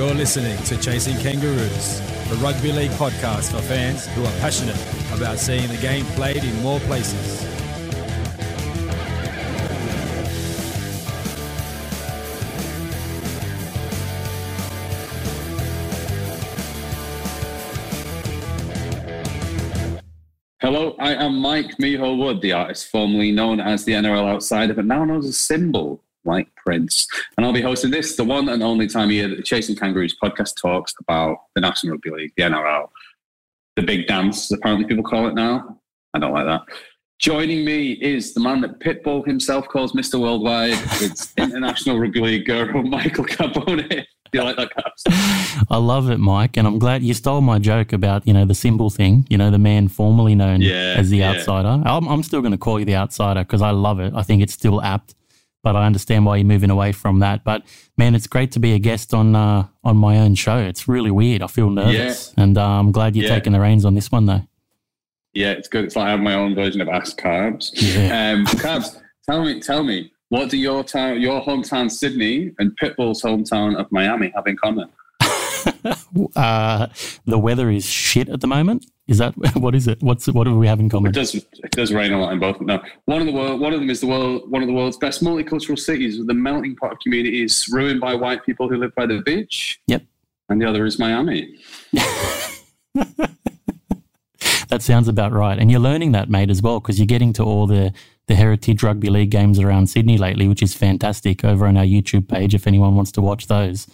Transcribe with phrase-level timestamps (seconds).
[0.00, 4.74] You're listening to Chasing Kangaroos, the rugby league podcast for fans who are passionate
[5.12, 7.42] about seeing the game played in more places.
[20.62, 24.86] Hello, I am Mike Meehall Wood, the artist formerly known as the NRL Outsider, but
[24.86, 27.06] now known as Symbol, White Prince.
[27.36, 29.76] And I'll be hosting this, the one and only time of year that the Chasing
[29.76, 32.88] Kangaroos podcast talks about the National Rugby League, the NRL,
[33.76, 35.78] the big dance, as apparently people call it now.
[36.14, 36.62] I don't like that.
[37.20, 40.18] Joining me is the man that Pitbull himself calls Mr.
[40.18, 40.72] Worldwide.
[41.02, 43.88] It's international rugby league guru Michael Carbone.
[44.32, 45.64] Do you like that, Carbs?
[45.70, 48.54] I love it, Mike, and I'm glad you stole my joke about you know the
[48.54, 49.26] symbol thing.
[49.28, 51.32] You know, the man formerly known Yeah, as the yeah.
[51.32, 51.82] outsider.
[51.84, 54.12] I'm, I'm still going to call you the outsider because I love it.
[54.14, 55.14] I think it's still apt,
[55.62, 57.44] but I understand why you're moving away from that.
[57.44, 57.62] But
[57.98, 60.58] man, it's great to be a guest on uh, on my own show.
[60.58, 61.42] It's really weird.
[61.42, 63.34] I feel nervous, and uh, I'm glad you're Yeah.
[63.34, 64.42] taking the reins on this one, though.
[65.32, 65.84] Yeah, it's good.
[65.84, 67.70] It's like I have my own version of Ask Carbs.
[67.74, 68.32] Yeah.
[68.32, 73.22] Um, Carbs, tell me, tell me, what do your town, your hometown Sydney and Pitbull's
[73.22, 74.88] hometown of Miami have in common?
[76.36, 76.88] Uh,
[77.24, 78.84] the weather is shit at the moment.
[79.06, 80.02] Is that what is it?
[80.02, 81.10] What's what do we have in common?
[81.10, 82.60] It does, it does rain a lot in both.
[82.60, 84.96] No, one of the world, one of them is the world, one of the world's
[84.96, 88.94] best multicultural cities with a melting pot of communities ruined by white people who live
[88.96, 89.80] by the beach.
[89.86, 90.02] Yep.
[90.48, 91.56] And the other is Miami.
[94.70, 95.58] That sounds about right.
[95.58, 97.92] And you're learning that, mate, as well, because you're getting to all the,
[98.28, 102.28] the Heritage Rugby League games around Sydney lately, which is fantastic over on our YouTube
[102.28, 103.88] page if anyone wants to watch those.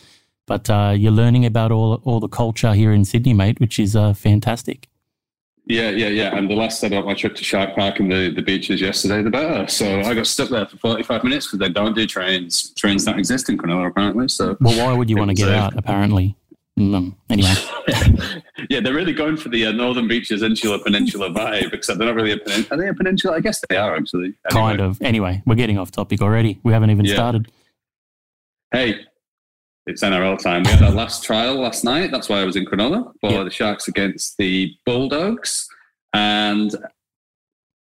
[0.47, 3.97] But uh, you're learning about all, all the culture here in Sydney, mate, which is
[3.97, 4.89] uh, fantastic.
[5.69, 6.37] Yeah, yeah, yeah.
[6.37, 9.21] And the less said about my trip to Shark Park and the, the beaches yesterday,
[9.23, 9.67] the better.
[9.67, 12.71] So I got stuck there for 45 minutes because they don't do trains.
[12.75, 14.29] Trains don't exist in Cronulla, apparently.
[14.29, 16.37] So Well, why would you want to get out, apparently?
[16.79, 17.55] Mm, anyway,
[18.69, 22.15] yeah, they're really going for the uh, Northern Beaches Insular Peninsula vibe, except they're not
[22.15, 22.67] really a peninsula.
[22.79, 23.35] Are they a peninsula?
[23.35, 24.35] I guess they are, actually.
[24.51, 25.01] kind of.
[25.01, 26.61] Anyway, we're getting off topic already.
[26.63, 27.15] We haven't even Yeah.
[27.15, 27.51] started.
[28.71, 29.07] Hey,
[29.87, 30.63] it's NRL time.
[30.65, 32.11] We had our last trial last night.
[32.11, 33.45] That's why I was in Cronulla for Yeah.
[33.45, 35.69] the Sharks against the Bulldogs.
[36.13, 36.73] And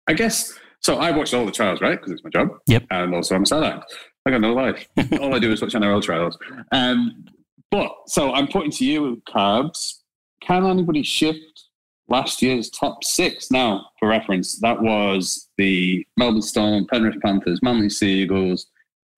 [0.08, 1.98] I guess, so I watched all the trials, right?
[2.00, 2.50] Because it's my job.
[2.68, 2.86] Yep.
[2.92, 3.94] And also I'm a sad act.
[4.26, 4.88] I got no life.
[5.22, 6.38] all I do is watch NRL trials.
[6.72, 7.26] Um,
[7.72, 10.00] but, so I'm putting to you, Carbs,
[10.42, 11.40] can anybody shift
[12.08, 13.52] last year's top six?
[13.52, 18.68] Now, for reference, that was the Melbourne Storm, Penrith Panthers, Manly Seagulls,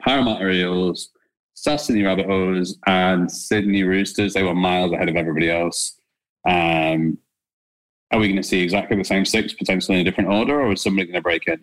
[0.01, 1.09] Parramatta Eels,
[1.57, 4.35] South Sydney Rabbitohs, and Sydney Roosters.
[4.35, 5.99] They were miles ahead of everybody else.
[6.47, 7.17] Um,
[8.11, 10.73] are we going to see exactly the same six, potentially in a different order, or
[10.73, 11.59] is somebody going to break in?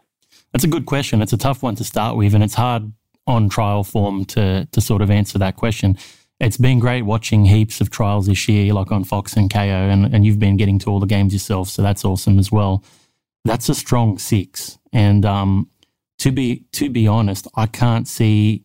[0.52, 1.22] That's a good question.
[1.22, 2.92] It's a tough one to start with, and it's hard
[3.28, 5.96] on trial form to to sort of answer that question.
[6.40, 10.12] It's been great watching heaps of trials this year, like on Fox and KO, and,
[10.12, 12.82] and you've been getting to all the games yourself, so that's awesome as well.
[13.44, 15.70] That's a strong six, and um,
[16.18, 18.64] to be to be honest, I can't see,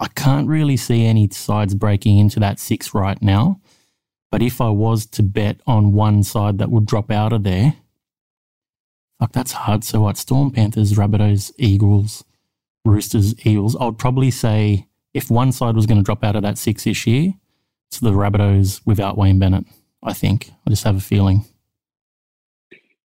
[0.00, 3.60] I can't really see any sides breaking into that six right now.
[4.30, 7.74] But if I was to bet on one side that would drop out of there,
[9.18, 9.84] Fuck, that's hard.
[9.84, 10.16] So what?
[10.16, 12.24] Storm Panthers, Rabbitohs, Eagles,
[12.84, 13.76] Roosters, Eels.
[13.76, 16.84] I would probably say if one side was going to drop out of that six
[16.84, 17.34] this year,
[17.88, 19.64] it's the Rabbitohs without Wayne Bennett.
[20.02, 20.52] I think.
[20.66, 21.44] I just have a feeling.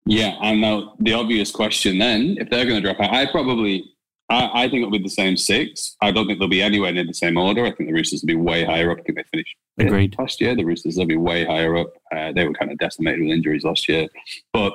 [0.06, 3.91] Yeah, and now the obvious question then, if they're going to drop out, I probably,
[4.29, 5.95] I, I think it'll be the same six.
[6.01, 7.65] I don't think they'll be anywhere near the same order.
[7.65, 8.97] I think the Roosters will be way higher up.
[8.99, 10.15] I think they finished Agreed.
[10.17, 10.55] last year.
[10.55, 11.93] The Roosters will be way higher up.
[12.15, 14.07] Uh, they were kind of decimated with injuries last year,
[14.51, 14.73] but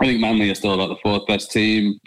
[0.00, 2.00] I think Manly are still about the fourth best team.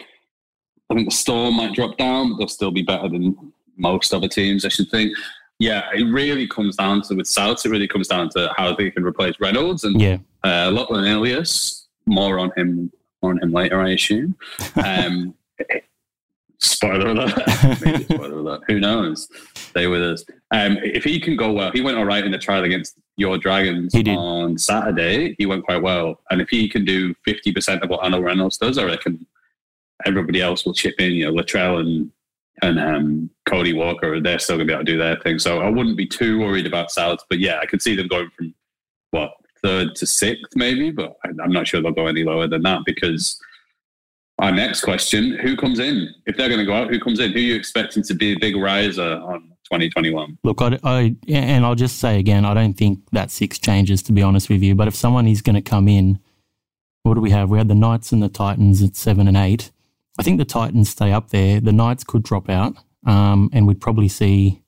[0.90, 4.28] I think the Storm might drop down, but they'll still be better than most other
[4.28, 4.64] teams.
[4.64, 5.12] I should think.
[5.58, 7.64] Yeah, it really comes down to with Souths.
[7.64, 10.18] It really comes down to how they can replace Reynolds and Yeah.
[10.42, 11.86] uh, Lachlan Ilias.
[12.06, 12.92] More on him,
[13.22, 14.36] more on him later, I assume.
[14.84, 15.34] Um,
[16.64, 17.32] spoiler alert.
[17.84, 18.62] Maybe spoiler alert.
[18.68, 19.28] Who knows?
[19.54, 20.24] Stay with us.
[20.50, 23.38] Um, if he can go well, he went all right in the trial against your
[23.38, 25.34] Dragons on Saturday.
[25.38, 28.58] He went quite well, and if he can do fifty percent of what Adam Reynolds
[28.58, 29.26] does, I reckon
[30.04, 31.12] everybody else will chip in.
[31.12, 32.10] You know, Latrell and
[32.62, 35.38] and um, Cody Walker, they're still going to be able to do their thing.
[35.38, 37.18] So I wouldn't be too worried about South.
[37.28, 38.54] But yeah, I could see them going from
[39.10, 39.32] what
[39.62, 40.90] third to sixth, maybe.
[40.90, 43.40] But I'm not sure they'll go any lower than that because
[44.38, 46.90] our next question: Who comes in if they're going to go out?
[46.90, 47.32] Who comes in?
[47.32, 50.38] Who are you expecting to be a big riser on 2021?
[50.44, 54.12] Look, I, I and I'll just say again, I don't think that six changes to
[54.12, 54.74] be honest with you.
[54.74, 56.18] But if someone is going to come in,
[57.02, 57.50] what do we have?
[57.50, 59.70] We had the Knights and the Titans at seven and eight.
[60.18, 61.60] I think the Titans stay up there.
[61.60, 62.76] The Knights could drop out,
[63.06, 64.62] um, and we'd probably see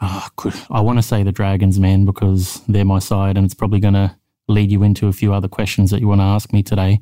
[0.00, 0.28] Oh,
[0.70, 3.94] I want to say the Dragons, man, because they're my side, and it's probably going
[3.94, 4.16] to
[4.46, 7.00] lead you into a few other questions that you want to ask me today.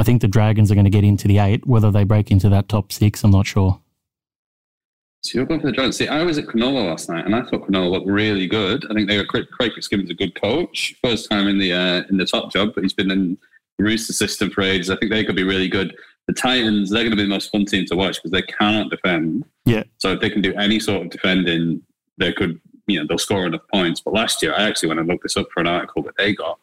[0.00, 1.66] I think the Dragons are going to get into the eight.
[1.66, 3.78] Whether they break into that top six, I'm not sure.
[5.22, 5.98] So you're going for the Dragons.
[5.98, 8.86] See, I was at Cronulla last night, and I thought Cronulla looked really good.
[8.90, 10.94] I think they got Craig, Craig Fitzgibbon's a good coach.
[11.04, 13.36] First time in the uh, in the top job, but he's been in
[13.76, 14.88] the Rooster system for ages.
[14.88, 15.94] I think they could be really good.
[16.26, 18.88] The Titans, they're going to be the most fun team to watch because they cannot
[18.88, 19.44] defend.
[19.66, 19.82] Yeah.
[19.98, 21.82] So if they can do any sort of defending,
[22.16, 24.00] they could, you know, they'll score enough points.
[24.00, 26.34] But last year, I actually went and looked this up for an article that they
[26.34, 26.58] got.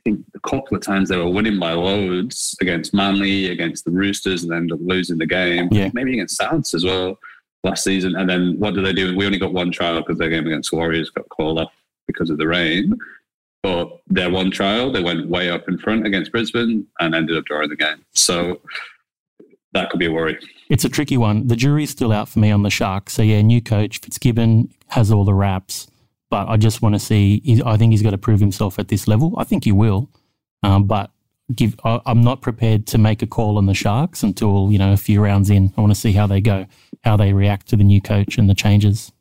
[0.00, 3.90] I think a couple of times they were winning by loads against Manly, against the
[3.90, 5.68] Roosters, and up losing the game.
[5.70, 5.90] Yeah.
[5.92, 7.18] Maybe against Souths as well
[7.64, 8.16] last season.
[8.16, 9.14] And then what did they do?
[9.14, 11.72] We only got one trial because their game against Warriors got called off
[12.06, 12.96] because of the rain.
[13.62, 17.44] But their one trial, they went way up in front against Brisbane and ended up
[17.44, 18.02] drawing the game.
[18.14, 18.62] So
[19.72, 20.38] that could be a worry.
[20.70, 21.46] It's a tricky one.
[21.46, 23.12] The jury's still out for me on the Sharks.
[23.12, 25.89] So yeah, new coach Fitzgibbon has all the raps,
[26.30, 27.60] but I just want to see.
[27.66, 29.34] I think he's got to prove himself at this level.
[29.36, 30.08] I think he will,
[30.62, 31.10] um, but
[31.54, 31.78] give.
[31.84, 34.96] I, I'm not prepared to make a call on the Sharks until you know a
[34.96, 35.72] few rounds in.
[35.76, 36.66] I want to see how they go
[37.04, 39.12] how they react to the new coach and the changes.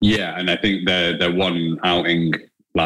[0.00, 2.34] Yeah, and I think the the one outing,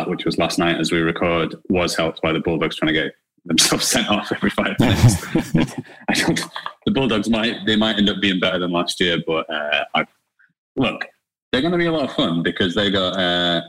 [0.06, 3.12] which was last night as we record, was helped by the Bulldogs trying to get
[3.44, 5.26] themselves sent off every five minutes.
[6.08, 6.40] I don't.
[6.86, 10.06] The Bulldogs might they might end up being better than last year, but uh, I,
[10.76, 11.06] look,
[11.52, 13.19] they're going to be a lot of fun because they got.
[13.19, 13.62] Uh,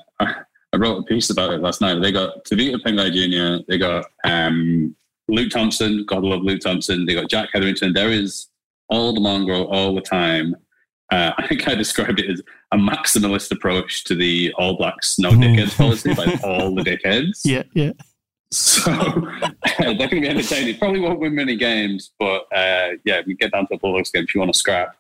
[0.74, 2.02] I wrote a piece about it last night.
[2.02, 3.66] They got Tevita Pangai Jr.
[3.68, 4.96] They got um,
[5.28, 6.06] Luke Thompson.
[6.06, 7.06] God love Luke Thompson.
[7.06, 7.94] They got Jack Hetherington.
[7.94, 8.48] There is
[8.88, 10.56] all the mongrel all the time.
[11.12, 12.42] Uh, I think I described it as
[12.72, 17.42] a maximalist approach to the All Blacks no dickheads policy by all the dickheads.
[17.44, 17.92] Yeah, yeah.
[18.52, 18.92] So
[19.80, 20.78] they're going to be entertaining.
[20.78, 24.24] Probably won't win many games, but uh, yeah, we get down to the Bulldogs game
[24.24, 24.96] if you want to scrap.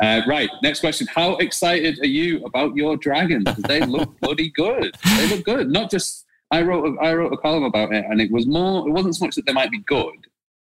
[0.00, 1.06] Uh, right, next question.
[1.06, 3.44] How excited are you about your Dragons?
[3.68, 4.94] They look bloody good.
[5.16, 5.70] They look good.
[5.70, 8.86] Not just I wrote a, I wrote a column about it, and it was more.
[8.88, 10.14] It wasn't so much that they might be good;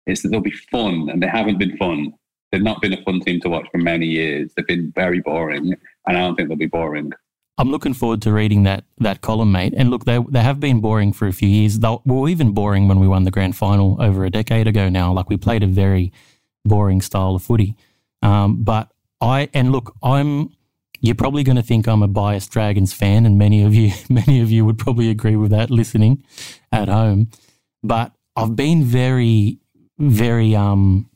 [0.06, 2.12] it's that they'll be fun, and they haven't been fun.
[2.50, 4.52] They've not been a fun team to watch for many years.
[4.56, 5.74] They've been very boring,
[6.06, 7.12] and I don't think they'll be boring.
[7.58, 9.74] I'm looking forward to reading that that column, mate.
[9.76, 11.78] And look, they they have been boring for a few years.
[11.78, 14.88] They were even boring when we won the grand final over a decade ago.
[14.88, 16.12] Now, like we played a very
[16.64, 17.76] boring style of footy.
[18.22, 18.90] Um, but
[19.20, 20.50] I and look, I'm.
[21.02, 24.42] You're probably going to think I'm a biased Dragons fan, and many of you, many
[24.42, 26.22] of you would probably agree with that listening
[26.70, 27.30] at home.
[27.82, 29.58] But I've been very,
[29.98, 31.10] very um,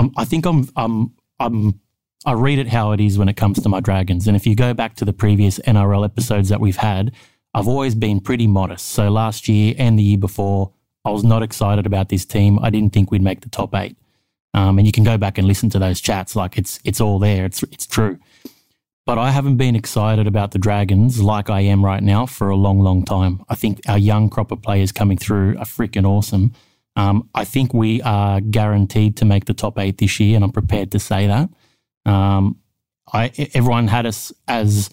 [0.00, 1.78] I'm, I think I'm, I'm, I'm,
[2.24, 4.26] I read it how it is when it comes to my Dragons.
[4.26, 7.12] And if you go back to the previous NRL episodes that we've had,
[7.52, 8.88] I've always been pretty modest.
[8.88, 10.72] So last year and the year before,
[11.04, 12.58] I was not excited about this team.
[12.62, 13.96] I didn't think we'd make the top eight.
[14.52, 16.34] Um, and you can go back and listen to those chats.
[16.34, 17.44] Like it's it's all there.
[17.44, 18.18] It's it's true.
[19.06, 22.56] But I haven't been excited about the Dragons like I am right now for a
[22.56, 23.42] long, long time.
[23.48, 26.52] I think our young crop of players coming through are freaking awesome.
[26.96, 30.52] Um, I think we are guaranteed to make the top eight this year, and I'm
[30.52, 31.50] prepared to say that.
[32.04, 32.58] Um,
[33.12, 34.90] I, everyone had us as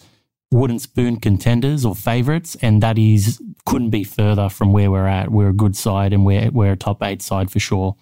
[0.51, 5.31] wooden spoon contenders or favourites, and that is couldn't be further from where we're at.
[5.31, 7.95] We're a good side, and we're we're a top eight side for sure.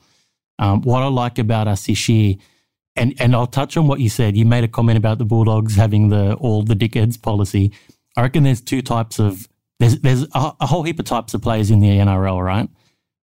[0.60, 2.36] Um, what I like about us this year,
[2.96, 4.38] and and I'll touch on what you said.
[4.38, 7.72] You made a comment about the Bulldogs having the all the dickheads policy.
[8.18, 9.48] I reckon there's two types of
[9.80, 12.70] there's there's a, a whole heap of types of players in the NRL, right?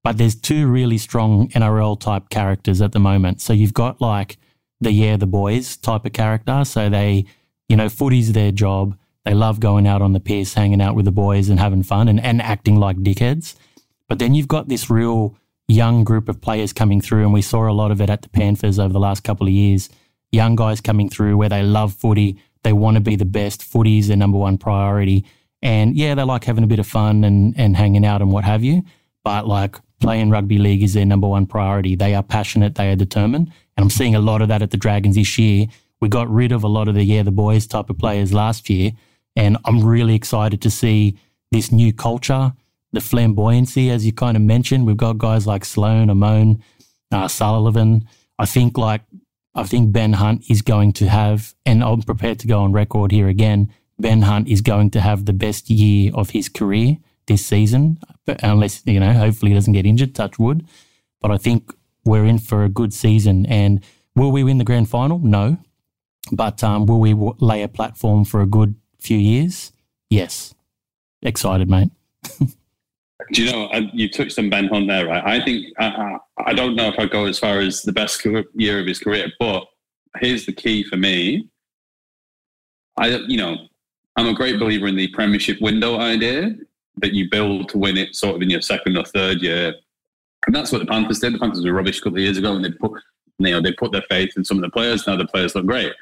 [0.05, 3.41] But there's two really strong NRL type characters at the moment.
[3.41, 4.37] So you've got like
[4.81, 6.65] the yeah the boys type of character.
[6.65, 7.25] So they,
[7.69, 8.99] you know, footy's their job.
[9.25, 12.09] They love going out on the piss, hanging out with the boys and having fun
[12.09, 13.55] and, and acting like dickheads.
[14.09, 15.37] But then you've got this real
[15.69, 18.29] young group of players coming through, and we saw a lot of it at the
[18.29, 19.89] Panthers over the last couple of years.
[20.31, 23.63] Young guys coming through where they love footy, they want to be the best.
[23.63, 25.25] Footy is their number one priority.
[25.63, 28.45] And yeah, they like having a bit of fun and, and hanging out and what
[28.45, 28.83] have you.
[29.25, 31.95] But like playing rugby league is their number one priority.
[31.95, 33.53] They are passionate, they are determined.
[33.77, 35.67] And I'm seeing a lot of that at the Dragons this year.
[36.01, 38.69] We got rid of a lot of the yeah, the boys type of players last
[38.69, 38.93] year.
[39.37, 41.17] And I'm really excited to see
[41.53, 42.53] this new culture,
[42.93, 44.87] the flamboyancy, as you kind of mentioned.
[44.87, 46.61] We've got guys like Sloan, Amone,
[47.11, 48.07] uh, Sullivan.
[48.39, 49.03] I think like
[49.55, 53.13] I think Ben Hunt is going to have, and I'm prepared to go on record
[53.13, 53.73] here again.
[53.99, 56.97] Ben Hunt is going to have the best year of his career
[57.27, 57.99] this season,
[58.43, 60.67] unless, you know, hopefully he doesn't get injured, touch wood.
[61.21, 61.73] But I think
[62.05, 63.47] we're in for a good season.
[63.47, 63.85] And
[64.17, 65.19] will we win the grand final?
[65.19, 65.59] No.
[66.33, 69.73] But um, will we lay a platform for a good few years?
[70.09, 70.55] Yes.
[71.21, 71.91] Excited, mate.
[73.33, 75.23] Do you know, you touched on Ben Hunt there, right?
[75.25, 78.25] I think, I, I don't know if I go as far as the best
[78.55, 79.67] year of his career, but
[80.21, 81.49] here's the key for me
[82.99, 83.57] I, you know,
[84.17, 86.55] I'm a great believer in the Premiership window idea
[86.99, 89.75] that you build to win it sort of in your second or third year.
[90.47, 91.35] And that's what the Panthers did.
[91.35, 92.93] The Panthers were rubbish a couple of years ago and they put,
[93.39, 95.07] you know, they put their faith in some of the players.
[95.07, 95.93] Now the players look great.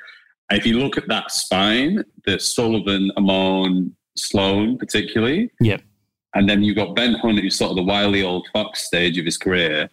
[0.51, 5.51] If you look at that spine, the Sullivan, Amone, Sloan, particularly.
[5.61, 5.83] Yep.
[6.35, 9.25] And then you've got Ben Hunt, who's sort of the wily old fox stage of
[9.25, 9.91] his career.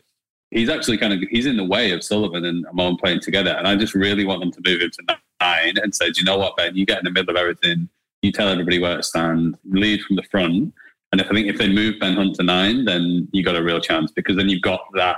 [0.52, 3.52] He's actually kind of he's in the way of Sullivan and Amone playing together.
[3.52, 6.26] And I just really want them to move him to nine and say, Do you
[6.26, 6.76] know what, Ben?
[6.76, 7.90] You get in the middle of everything.
[8.22, 10.74] You tell everybody where to stand, lead from the front.
[11.12, 13.64] And if I think if they move Ben Hunt to nine, then you got a
[13.64, 15.18] real chance because then you've got that,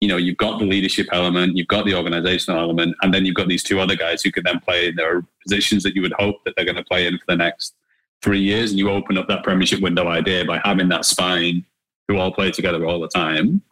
[0.00, 3.34] you know, you've got the leadership element, you've got the organizational element, and then you've
[3.34, 6.12] got these two other guys who could then play in their positions that you would
[6.18, 7.74] hope that they're going to play in for the next
[8.24, 8.70] three years.
[8.70, 11.64] And you open up that premiership window idea by having that spine
[12.08, 13.62] who all play together all the time.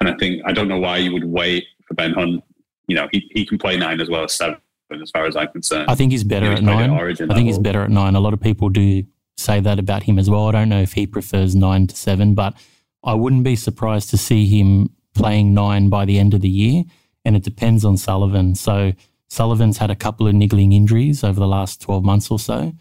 [0.00, 2.42] And I think I don't know why you would wait for Ben Hunt.
[2.86, 4.58] You know, he, he can play nine as well as seven,
[5.02, 5.90] as far as I'm concerned.
[5.90, 6.98] I think he's better He's at played at nine.
[6.98, 7.58] Origin I think level.
[7.58, 8.14] he's better at nine.
[8.14, 9.02] A lot of people do
[9.36, 10.46] say that about him as well.
[10.46, 12.54] I don't know if he prefers nine to seven, but
[13.02, 16.84] I wouldn't be surprised to see him playing nine by the end of the year.
[17.24, 18.54] And it depends on Sullivan.
[18.54, 18.92] So
[19.28, 22.72] Sullivan's had a couple of niggling injuries over the last 12 months or so.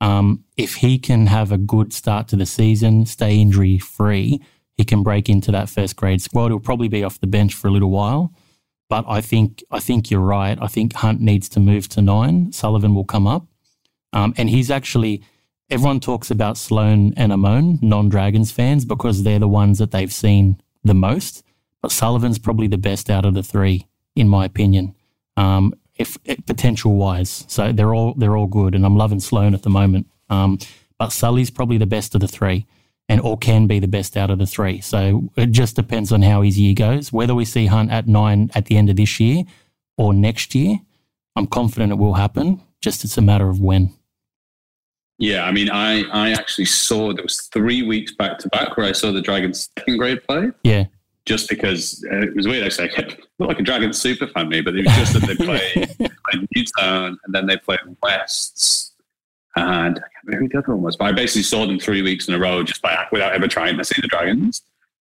[0.00, 4.40] Um, if he can have a good start to the season, stay injury free,
[4.76, 6.48] he can break into that first grade squad.
[6.48, 8.32] He'll probably be off the bench for a little while.
[8.88, 10.58] But I think I think you're right.
[10.60, 12.52] I think Hunt needs to move to nine.
[12.52, 13.46] Sullivan will come up.
[14.12, 15.22] Um, and he's actually
[15.70, 20.60] everyone talks about Sloan and Amone, non-Dragons fans, because they're the ones that they've seen
[20.84, 21.42] the most.
[21.80, 24.94] But Sullivan's probably the best out of the three, in my opinion,
[25.36, 27.44] um, if, if potential wise.
[27.48, 30.06] So they're all they're all good, and I'm loving Sloan at the moment.
[30.30, 30.58] Um,
[30.98, 32.66] but Sully's probably the best of the three,
[33.08, 34.80] and or can be the best out of the three.
[34.80, 37.12] So it just depends on how his year goes.
[37.12, 39.44] Whether we see Hunt at nine at the end of this year
[39.96, 40.78] or next year,
[41.36, 42.60] I'm confident it will happen.
[42.80, 43.92] Just it's a matter of when.
[45.18, 48.86] Yeah, I mean, I I actually saw there was three weeks back to back where
[48.86, 50.50] I saw the Dragons second grade play.
[50.64, 50.86] Yeah.
[51.24, 52.90] Just because uh, it was weird, actually.
[52.90, 55.34] I kept looked like a Dragons super fan, me, but it was just that they
[55.44, 55.86] play,
[56.54, 58.92] Newtown and then they play Wests,
[59.56, 60.96] and I can't remember who the other one was.
[60.96, 63.76] But I basically saw them three weeks in a row just by without ever trying
[63.76, 64.62] to see the Dragons.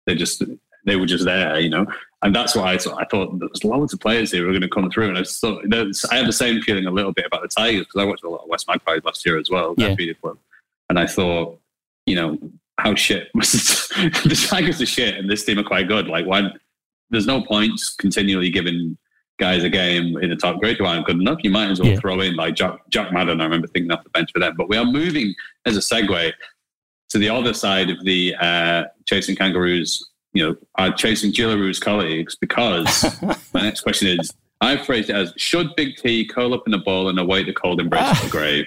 [0.05, 0.43] They just
[0.85, 1.85] they were just there, you know.
[2.23, 3.01] And that's why I thought.
[3.01, 5.17] I thought there was loads of players here who were going to come through, and
[5.17, 5.63] I thought
[6.11, 8.29] I had the same feeling a little bit about the Tigers because I watched a
[8.29, 9.73] lot of West Magpies last year as well.
[9.77, 9.95] Yeah.
[10.89, 11.59] And I thought,
[12.05, 12.37] you know,
[12.77, 16.07] how shit was the Tigers are shit, and this team are quite good.
[16.07, 16.51] Like, why?
[17.11, 18.97] There's no point just continually giving
[19.39, 21.39] guys a game in the top grade who aren't good enough.
[21.43, 21.99] You might as well Yeah.
[21.99, 23.41] throw in like Jack, Jack Madden.
[23.41, 24.53] I remember thinking off the bench for them.
[24.57, 25.33] But we are moving
[25.65, 26.31] as a segue
[27.09, 30.07] to the other side of the uh, chasing kangaroos.
[30.33, 33.21] You know, our chasing Jillaroos colleagues because
[33.53, 36.77] my next question is: I've phrased it as: Should Big T curl up in a
[36.79, 38.65] ball and await the cold embrace of the grave?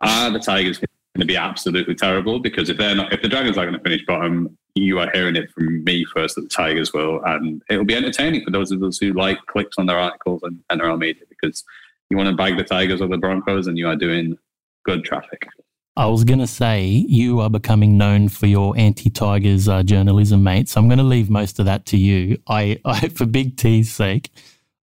[0.00, 0.88] Are the Tigers going
[1.20, 2.38] to be absolutely terrible?
[2.38, 5.36] Because if they're not, if the Dragons are going to finish bottom, you are hearing
[5.36, 8.82] it from me first that the Tigers will, and it'll be entertaining for those of
[8.82, 11.64] us who like clicks on their articles and, and their own media because
[12.10, 14.36] you want to bag the Tigers or the Broncos, and you are doing
[14.84, 15.46] good traffic.
[15.94, 20.70] I was going to say you are becoming known for your anti-Tigers uh, journalism, mate.
[20.70, 22.38] So I'm going to leave most of that to you.
[22.46, 24.30] I, I, for Big T's sake,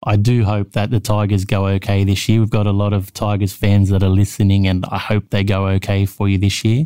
[0.03, 2.39] I do hope that the Tigers go okay this year.
[2.39, 5.67] We've got a lot of Tigers fans that are listening, and I hope they go
[5.67, 6.85] okay for you this year.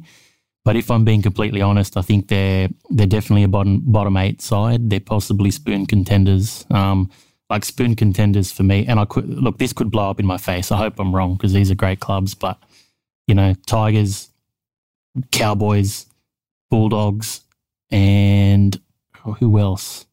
[0.66, 4.42] But if I'm being completely honest, I think they're they're definitely a bottom bottom eight
[4.42, 4.90] side.
[4.90, 7.10] They're possibly spoon contenders, um,
[7.50, 8.86] like spoon contenders for me.
[8.88, 10.72] And I could look, this could blow up in my face.
[10.72, 12.58] I hope I'm wrong because these are great clubs, but
[13.28, 14.30] you know, Tigers,
[15.32, 16.06] Cowboys,
[16.70, 17.42] Bulldogs,
[17.92, 18.80] and
[19.40, 20.06] who else?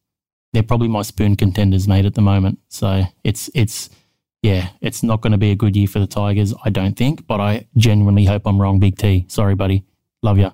[0.53, 2.59] They're probably my spoon contenders, mate, at the moment.
[2.67, 3.89] So it's it's
[4.41, 7.25] yeah, it's not going to be a good year for the Tigers, I don't think.
[7.25, 9.25] But I genuinely hope I'm wrong, Big T.
[9.29, 9.85] Sorry, buddy.
[10.23, 10.51] Love you.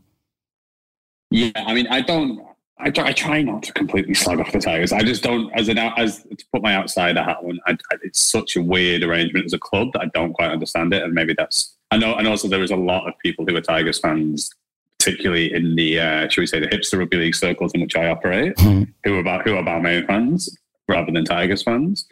[1.30, 2.42] Yeah, I mean, I don't.
[2.80, 4.94] I, try- I try not to completely slag off the Tigers.
[4.94, 7.60] I just don't, as an out- as to put my outsider hat on.
[7.66, 10.94] I, I, it's such a weird arrangement as a club that I don't quite understand
[10.94, 11.76] it, and maybe that's.
[11.92, 14.52] I know, and also there is a lot of people who are Tigers fans,
[15.00, 18.10] particularly in the, uh, should we say, the hipster rugby league circles in which I
[18.10, 18.84] operate, Hmm.
[19.04, 20.56] who are about who are Balmain fans
[20.88, 22.06] rather than Tigers fans,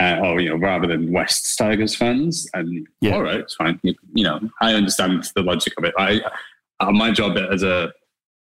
[0.00, 2.48] uh, or you know, rather than West Tigers fans.
[2.54, 3.14] And Yeah.
[3.16, 3.78] all right, it's fine.
[3.82, 5.94] You, you know, I understand the logic of it.
[5.98, 6.20] I,
[6.80, 7.92] uh, my job as a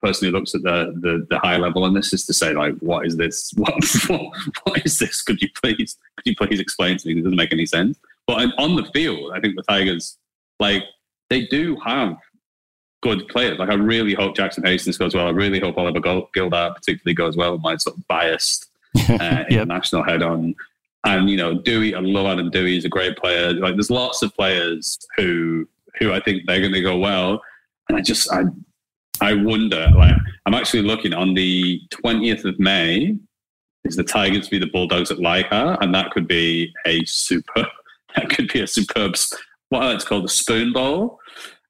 [0.02, 2.76] person who looks at the, the the high level on this is to say like,
[2.80, 3.52] what is this?
[3.58, 3.74] What
[4.08, 4.32] what,
[4.64, 5.22] what is this?
[5.22, 7.20] Could you please could you please explain to me?
[7.20, 8.00] It doesn't make any sense.
[8.28, 10.18] But on- the field, I think the Tigers
[10.60, 10.84] like
[11.30, 12.16] they do have
[13.02, 13.58] good players.
[13.60, 15.28] Like I really hope Jackson Hastings goes well.
[15.28, 17.58] I really hope Oliver Gil- Gildart particularly goes well.
[17.58, 19.52] My sort of biased uh, Yep.
[19.52, 20.56] international head on.
[21.06, 22.74] And you know, dewey I love Adam Doueihi.
[22.74, 23.54] He's a great player.
[23.54, 25.68] Like, there's lots of players who
[25.98, 27.42] who I think they're going to go well.
[27.90, 28.44] And I just I
[29.22, 29.90] I wonder.
[29.96, 30.16] Like,
[30.46, 33.16] I'm actually looking on the 20th of May.
[33.86, 37.66] Is the Tigers v the Bulldogs at Leichhardt, and that could be a super.
[38.16, 39.14] That could be a superb.
[39.70, 41.20] What I like to call the spoon bowl.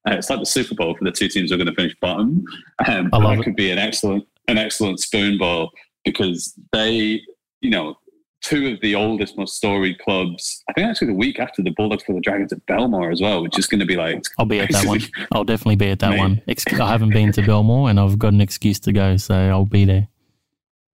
[0.08, 1.94] Uh, it's like the Super Bowl for the two teams who are going to finish
[2.00, 2.42] bottom.
[2.86, 3.44] Um, that it.
[3.44, 5.70] could be an excellent, an excellent spoon bowl
[6.04, 7.20] because they,
[7.60, 7.98] you know,
[8.42, 10.62] two of the oldest, most storied clubs.
[10.68, 13.42] I think actually the week after the Bulldogs for the Dragons at Belmore as well,
[13.42, 14.22] which is going to be like.
[14.38, 15.00] I'll be at that one.
[15.32, 16.18] I'll definitely be at that Mate.
[16.18, 16.42] one.
[16.80, 19.84] I haven't been to Belmore and I've got an excuse to go, so I'll be
[19.84, 20.08] there.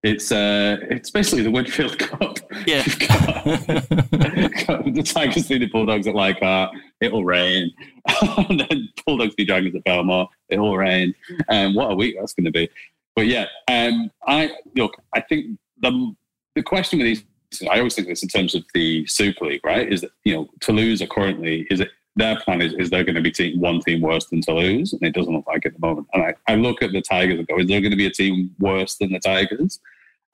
[0.03, 2.39] It's uh, it's basically the Winfield Cup.
[2.67, 2.85] Yeah.
[2.85, 3.45] Got-
[4.95, 7.73] the Tigers see the Bulldogs at Leichhardt, it'll rain.
[8.37, 11.13] and then Bulldogs see Dragons at Belmore, it'll rain.
[11.49, 12.69] And what a week that's going to be.
[13.17, 14.97] But yeah, um, I look.
[15.13, 16.15] I think the
[16.55, 17.25] the question with these,
[17.71, 19.91] I always think this in terms of the Super League, right?
[19.91, 23.15] Is that you know Toulouse are currently is it their plan is is they're going
[23.15, 25.87] to be team, one team worse than Toulouse, and it doesn't look like at the
[25.87, 26.09] moment.
[26.15, 28.11] And I, I look at the Tigers and go, is there going to be a
[28.11, 29.79] team worse than the Tigers?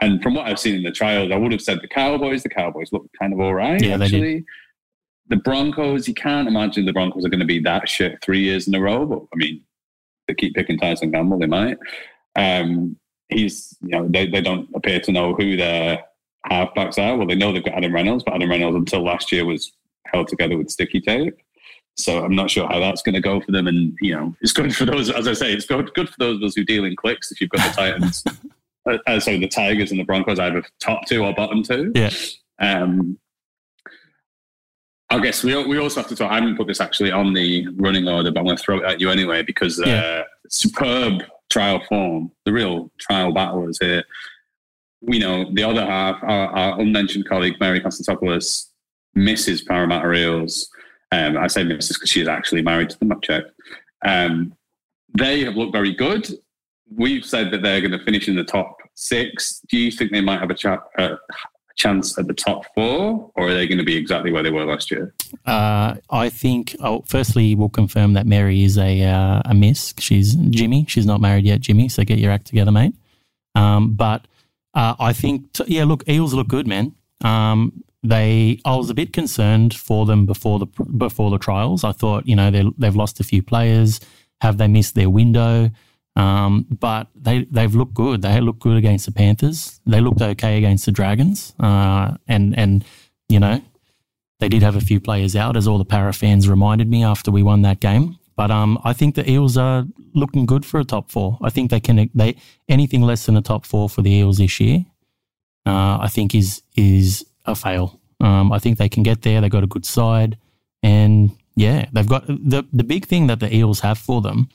[0.01, 2.43] And from what I've seen in the trials, I would have said the Cowboys.
[2.43, 4.45] The Cowboys look kind of all right, Yeah, actually.
[5.29, 8.67] The Broncos, you can't imagine the Broncos are going to be that shit three years
[8.67, 9.07] in a row.
[9.07, 9.63] But I mean,
[10.27, 11.79] they keep picking Tyson Gamble, they might.
[12.37, 12.97] Um,
[13.29, 16.03] he's, you know, they, they don't appear to know who their
[16.51, 17.17] halfbacks are.
[17.17, 19.73] Well, they know they've got Adam Reynolds, but Adam Reynolds until last year was
[20.07, 21.35] held together with sticky tape.
[21.97, 23.67] So I'm not sure how that's going to go for them.
[23.67, 26.37] And you know, it's good for those, as I say, it's good good for those
[26.37, 27.31] of us who deal in clicks.
[27.31, 28.25] If you've got the Titans,
[28.91, 31.93] uh, uh, sorry, the Tigers and the Broncos, either top two or bottom two.
[31.95, 32.11] Yeah.
[32.59, 33.19] Um,
[35.11, 36.31] I guess we we also have to talk.
[36.31, 38.85] I haven't put this actually on the running order, but I'm going to throw it
[38.85, 40.23] at you anyway because uh, Yeah.
[40.49, 44.03] superb trial form, the real trial battle is here.
[45.03, 48.69] We know the other half, our, our unmentioned colleague Mary Constantopoulos,
[49.17, 49.67] Mrs.
[49.67, 50.09] Parramatta.
[51.13, 51.95] Um, I say Mrs.
[51.95, 53.13] because she is actually married to them.
[53.13, 53.51] I've checked.
[54.05, 54.55] Um,
[55.19, 56.29] they have looked very good.
[56.95, 59.61] We've said that they're going to finish in the top six.
[59.69, 61.19] Do you think they might have a, cha- a
[61.77, 64.65] chance at the top four, or are they going to be exactly where they were
[64.65, 65.15] last year?
[65.47, 66.77] Uh, I think.
[66.81, 69.95] Oh, firstly, we'll confirm that Mary is a uh, a miss.
[69.99, 70.87] She's Jimmy.
[70.89, 71.89] She's not married yet, Jimmy.
[71.89, 72.95] So get your act together, mate.
[73.55, 74.27] Um, but
[74.75, 75.85] uh, I think, t- yeah.
[75.85, 76.95] Look, Eels look good, man.
[77.23, 78.59] Um, they.
[78.65, 81.85] I was a bit concerned for them before the before the trials.
[81.85, 84.01] I thought, you know, they they've lost a few players.
[84.41, 85.71] Have they missed their window?
[86.17, 88.23] Um, but they they've looked good.
[88.23, 89.81] They looked good against the Panthers.
[89.87, 91.55] They looked okay against the Dragons.
[91.61, 92.85] Uh, and and
[93.29, 93.63] you know
[94.41, 97.31] they did have a few players out, as all the para fans reminded me after
[97.31, 98.19] we won that game.
[98.37, 101.39] But um, I think the Eels are looking good for a top four.
[101.43, 102.37] I think they can they
[102.69, 104.85] anything less than a top four for the Eels this year.
[105.67, 108.01] Uh, I think is is a fail.
[108.21, 109.41] Um, I think they can get there.
[109.41, 110.39] They got a good side,
[110.83, 114.49] and yeah, they've got the the big thing that the Eels have for them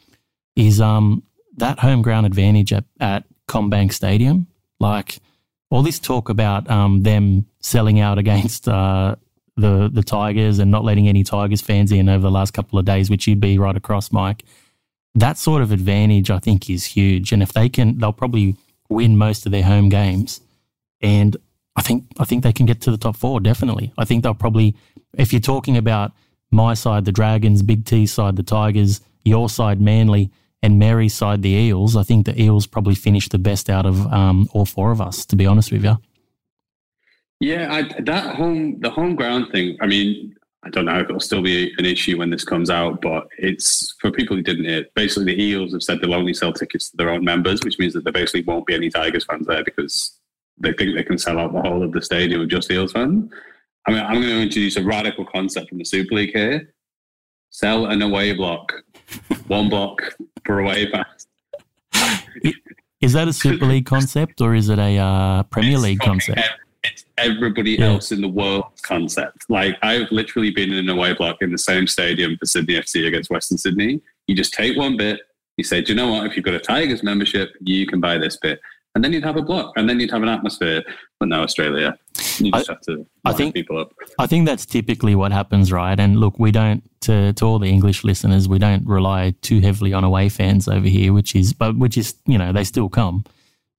[0.55, 1.23] is um
[1.57, 4.47] that home ground advantage at at CommBank Stadium.
[4.79, 5.19] Like
[5.69, 9.15] all this talk about um them selling out against uh
[9.57, 12.85] the the Tigers and not letting any Tigers fans in over the last couple of
[12.85, 14.43] days, which you'd be right across, Mike.
[15.15, 17.31] That sort of advantage, I think, is huge.
[17.31, 18.55] And if they can, they'll probably
[18.87, 20.41] win most of their home games.
[21.01, 21.35] And
[21.75, 23.39] I think I think they can get to the top four.
[23.39, 24.75] Definitely, I think they'll probably.
[25.17, 26.11] If you're talking about
[26.51, 30.29] my side, the Dragons, Big T side, the Tigers, your side, Manly,
[30.61, 31.95] and Mary's side, the Eels.
[31.95, 35.25] I think the Eels probably finished the best out of um, all four of us.
[35.25, 35.97] To be honest with you.
[37.39, 39.77] Yeah, I, that home the home ground thing.
[39.79, 43.01] I mean, I don't know if it'll still be an issue when this comes out,
[43.01, 44.85] but it's for people who didn't hear.
[44.95, 47.93] Basically, the Eels have said they'll only sell tickets to their own members, which means
[47.93, 50.19] that there basically won't be any Tigers fans there because
[50.57, 53.31] they think they can sell out the whole of the stadium with just Eels fans.
[53.87, 56.73] I mean, I'm going to introduce a radical concept from the Super League here:
[57.51, 58.73] sell an away block,
[59.47, 60.01] one block
[60.43, 61.27] for away fans.
[62.99, 66.41] Is that a Super League concept or is it a uh, Premier League concept?
[67.17, 67.87] Everybody Yeah.
[67.93, 69.45] else in the world concept.
[69.49, 73.07] Like I've literally been in an away block in the same stadium for Sydney FC
[73.07, 74.01] against Western Sydney.
[74.27, 75.19] You just take one bit.
[75.57, 76.27] You say, do you know what?
[76.27, 78.59] If you've got a Tigers membership, you can buy this bit,
[78.93, 80.83] and then you'd have a block, and then you'd have an atmosphere.
[81.19, 81.97] But no, Australia,
[82.37, 83.91] you just have to I think- people up.
[84.19, 85.99] I think that's typically what happens, right?
[85.99, 89.93] And look, we don't to to all the English listeners, we don't rely too heavily
[89.93, 93.23] on away fans over here, which is but which is you know they still come.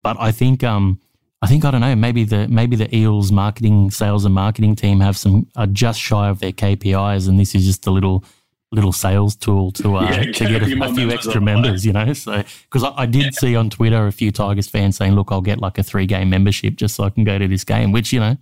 [0.03, 0.99] But I think um
[1.41, 5.01] I think I don't know maybe the maybe the Eels marketing sales and marketing team
[5.01, 8.25] have some are just shy of their KPIs, and this is just a little
[8.73, 11.93] little sales tool to uh, Yeah, to get a, few a few extra members, you
[11.93, 12.13] know.
[12.13, 15.41] So because I, I did see on Twitter a few Tigers fans saying, "Look, I'll
[15.41, 18.13] get like a three game membership just so I can go to this game," which
[18.13, 18.37] you know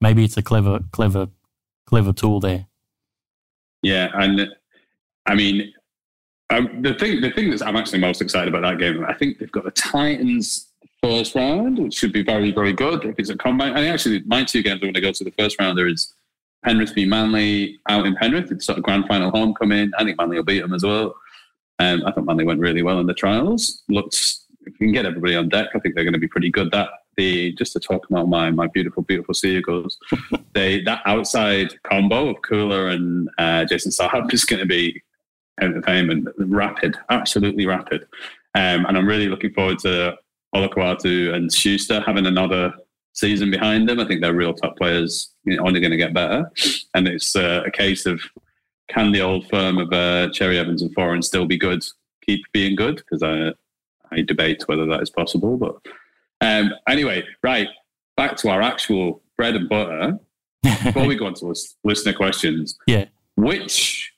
[0.00, 1.28] maybe it's a clever, clever,
[1.86, 2.66] clever tool there.
[3.82, 4.48] Yeah, and
[5.26, 5.72] I mean,
[6.50, 9.38] um, the thing the thing that I'm actually most excited about that game, I think
[9.38, 10.71] they've got the Titans
[11.02, 13.76] first round, which should be very very good if it's a combine.
[13.76, 15.76] And actually, my two games are going to go to the first round.
[15.76, 16.12] There is
[16.64, 18.50] Penrith v Manly out in Penrith.
[18.52, 19.90] It's sort of grand final homecoming.
[19.98, 21.14] I think Manly will beat them as well.
[21.78, 23.82] Um, I thought Manly went really well in the trials.
[23.88, 24.14] Looked
[24.66, 26.70] if you can get everybody on deck, I think they're going to be pretty good.
[26.70, 29.98] That the just to talk about my my beautiful beautiful seagulls,
[30.54, 35.02] they that outside combo of Koula and uh, Jason Saab is going to be
[35.60, 38.06] entertainment, rapid, absolutely rapid.
[38.54, 40.16] Um, and I'm really looking forward to
[40.54, 42.72] Olakau'atu and Schuster having another
[43.12, 44.00] season behind them.
[44.00, 46.50] I think they're real top players, you know, only going to get better.
[46.94, 48.20] And it's uh, a case of
[48.88, 51.84] can the old firm of uh, Cherry Evans and Foran still be good,
[52.24, 52.96] keep being good?
[52.96, 53.52] Because I,
[54.14, 55.56] I debate whether that is possible.
[55.56, 55.76] But
[56.40, 57.68] um, anyway, right,
[58.16, 60.18] back to our actual bread and butter.
[60.84, 64.12] Before we go on to listener questions, yeah, which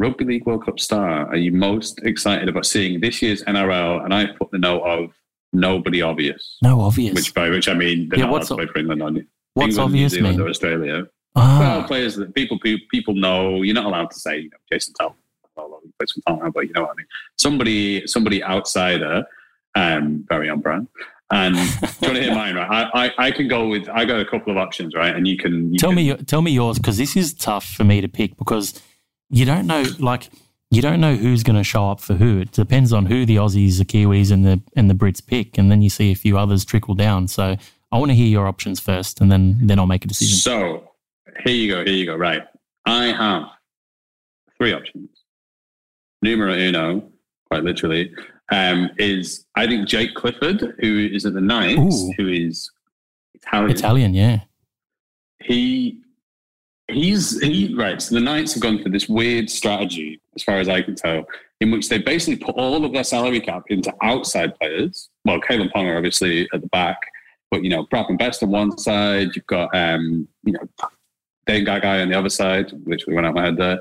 [0.00, 4.04] Rugby League World Cup star are you most excited about seeing this year's NRL?
[4.04, 5.10] And I put the note of
[5.52, 6.56] nobody obvious.
[6.62, 7.14] No obvious.
[7.14, 9.14] Which by which I mean they're Yeah, not allowed to play for England on
[9.54, 10.46] What's England, obvious New Zealand mean?
[10.46, 11.06] or Australia.
[11.36, 12.58] Ah, Well, players that people
[12.90, 13.62] people know.
[13.62, 15.16] You're not allowed to say you know, Jason Tal.
[15.56, 17.06] Well, he plays for Tottenham, but you know what I mean.
[17.38, 19.24] Somebody somebody outsider,
[19.74, 20.88] um, very on brand.
[21.32, 22.54] And do you want to hear mine?
[22.56, 23.88] Right, I, I, I can go with.
[23.88, 25.14] I got a couple of options, right?
[25.14, 27.64] And you can you tell can, me, your- tell me yours because this is tough
[27.64, 28.80] for me to pick because
[29.28, 30.28] you don't know, like,
[30.70, 32.40] you don't know who's going to show up for who.
[32.40, 35.70] It depends on who the Aussies, the Kiwis, and the and the Brits pick, and
[35.70, 37.26] then you see a few others trickle down.
[37.28, 37.56] So
[37.92, 40.36] I want to hear your options first, and then then I'll make a decision.
[40.36, 40.90] So
[41.44, 41.84] here you go.
[41.84, 42.16] Here you go.
[42.16, 42.42] Right.
[42.86, 43.44] I have
[44.56, 45.10] three options.
[46.22, 47.10] Numero uno,
[47.48, 48.12] quite literally,
[48.52, 52.12] um, is I think Jake Clifford, who is at the Knights, Ooh.
[52.16, 52.70] who is
[53.34, 53.70] Italian.
[53.70, 54.40] Italian, yeah.
[55.42, 56.00] He
[56.88, 58.00] he's he right.
[58.00, 61.24] So the Knights have gone for this weird strategy, as far as I can tell,
[61.60, 65.10] in which they basically put all of their salary cap into outside players.
[65.24, 66.98] Well, Kalyn Ponga obviously at the back,
[67.50, 70.60] but you know, Bradman Best on one side, you've got um, you know,
[71.46, 73.78] Dane Gagai on the other side, which we went out my head there.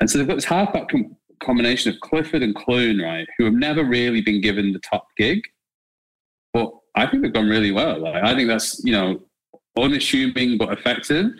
[0.00, 3.54] And so they've got this halfback com- combination of Clifford and Clune, right, who have
[3.54, 5.40] never really been given the top gig.
[6.52, 8.00] But I think they've gone really well.
[8.00, 9.20] Like, I think that's, you know,
[9.78, 11.30] unassuming but effective.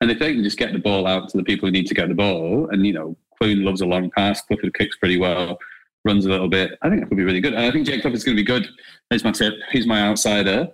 [0.00, 1.94] And if they can just get the ball out to the people who need to
[1.94, 5.58] get the ball, and, you know, Clune loves a long pass, Clifford kicks pretty well,
[6.04, 7.54] runs a little bit, I think that could be really good.
[7.54, 8.66] And I think Jake Clifford's going to be good.
[9.10, 9.54] There's my tip.
[9.72, 10.68] He's my outsider.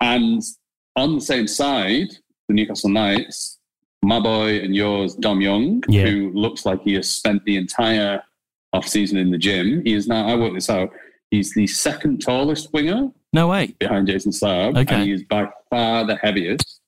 [0.00, 0.42] And
[0.96, 2.08] on the same side,
[2.48, 3.58] the Newcastle Knights,
[4.02, 6.06] my boy and yours, Dom Young, Yeah.
[6.06, 8.22] who looks like he has spent the entire
[8.72, 9.82] off season in the gym.
[9.84, 10.90] He is now, I worked this out,
[11.30, 13.74] he's the second tallest winger No way.
[13.78, 14.94] behind Jason Saab, Okay.
[14.94, 16.80] and he is by far the heaviest.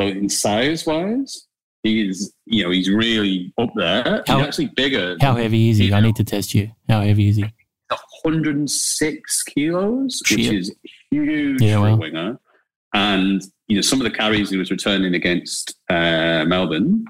[0.00, 1.47] So in size wise,
[1.82, 4.22] he's you know he's really up there.
[4.26, 5.16] How- he's actually bigger.
[5.20, 5.92] How heavy is he?
[5.92, 6.70] I need to test you.
[6.88, 7.44] How heavy is he?
[8.22, 10.74] 106 kilos, which is
[11.10, 11.94] huge Yeah, for well.
[11.94, 12.38] a winger.
[12.94, 17.04] And you know some of the carries he was returning against uh, Melbourne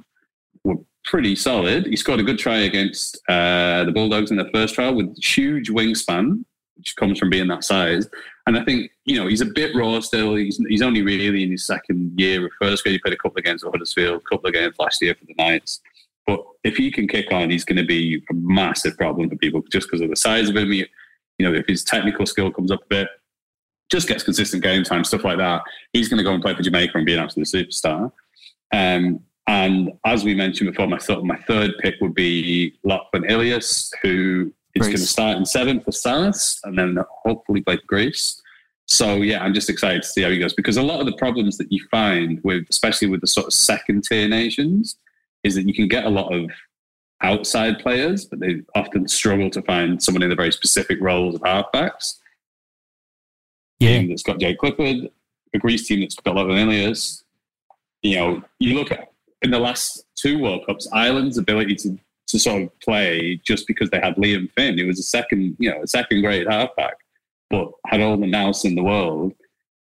[0.64, 1.86] were pretty solid.
[1.86, 5.70] He scored a good try against uh, the Bulldogs in their first trial with huge
[5.70, 6.44] wingspan,
[6.76, 8.08] which comes from being that size.
[8.48, 10.34] And I think you know he's a bit raw still.
[10.34, 12.94] He's, he's only really in his second year of first grade.
[12.94, 15.26] He played a couple of games at Huddersfield, a couple of games last year for
[15.26, 15.80] the Knights.
[16.26, 19.62] But if he can kick on, he's going to be a massive problem for people
[19.70, 20.72] just because of the size of him.
[20.72, 20.86] He,
[21.38, 23.08] you know, if his technical skill comes up a bit,
[23.90, 25.60] just gets consistent game time, stuff like that,
[25.92, 28.10] he's going to go and play for Jamaica and be an absolute superstar.
[28.72, 33.92] Um, and as we mentioned before, my thought, my third pick would be Lachlan Ilias,
[34.02, 34.86] who Greece.
[34.86, 38.40] going to start in seven for Salas and then hopefully by for Greece.
[38.86, 41.16] So yeah, I'm just excited to see how he goes because a lot of the
[41.16, 44.96] problems that you find with, especially with the sort of second tier nations,
[45.44, 46.50] is that you can get a lot of
[47.20, 51.42] outside players, but they often struggle to find someone in the very specific roles of
[51.42, 52.14] halfbacks.
[53.78, 53.98] Yeah.
[53.98, 55.10] Team that's got Jay Clifford,
[55.54, 57.24] a Greece team that's got Lachlan Ilias.
[58.02, 61.98] You know, you look at in the last two World Cups, Ireland's ability to
[62.28, 65.70] to sort of play just because they had Liam Finn, who was a second, you
[65.70, 66.96] know, a second grade halfback,
[67.50, 69.32] but had all the nous in the world.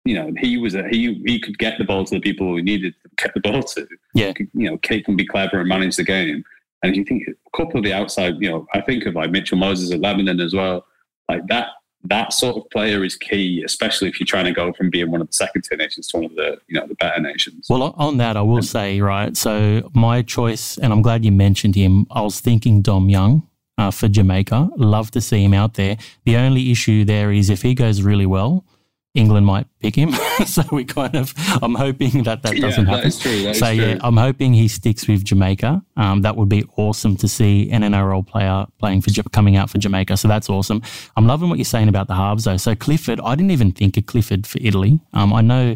[0.05, 2.55] You know, he was a, he he could get the ball to the people who
[2.55, 3.87] he needed to get the ball to.
[4.15, 4.33] Yeah.
[4.33, 6.43] Could, you know, Kate can be clever and manage the game.
[6.81, 9.29] And if you think a couple of the outside, you know, I think of like
[9.29, 10.85] Mitchell Moses of Lebanon as well.
[11.29, 11.67] Like that
[12.05, 15.21] that sort of player is key, especially if you're trying to go from being one
[15.21, 17.67] of the second tier nations to one of the you know the better nations.
[17.69, 19.35] Well, on- that, I will say, right.
[19.37, 23.89] So, my choice, and I'm glad you mentioned him, I was thinking Dom Young uh,
[23.89, 24.69] for Jamaica.
[24.75, 25.97] Love to see him out there.
[26.25, 28.65] The only issue there is if he goes really well,
[29.13, 30.11] England might pick him.
[30.45, 32.85] so we kind of, I'm hoping that that doesn't yeah, happen.
[32.85, 33.43] That is true.
[33.43, 33.97] That so is yeah.
[34.01, 35.83] I'm hoping he sticks with Jamaica.
[35.97, 39.79] Um, that would be awesome to see an NRL player playing for coming out for
[39.79, 40.15] Jamaica.
[40.17, 40.81] So that's awesome.
[41.17, 42.57] I'm loving what you're saying about the halves though.
[42.57, 44.99] So Clifford, I didn't even think of Clifford for Italy.
[45.13, 45.75] Um, I know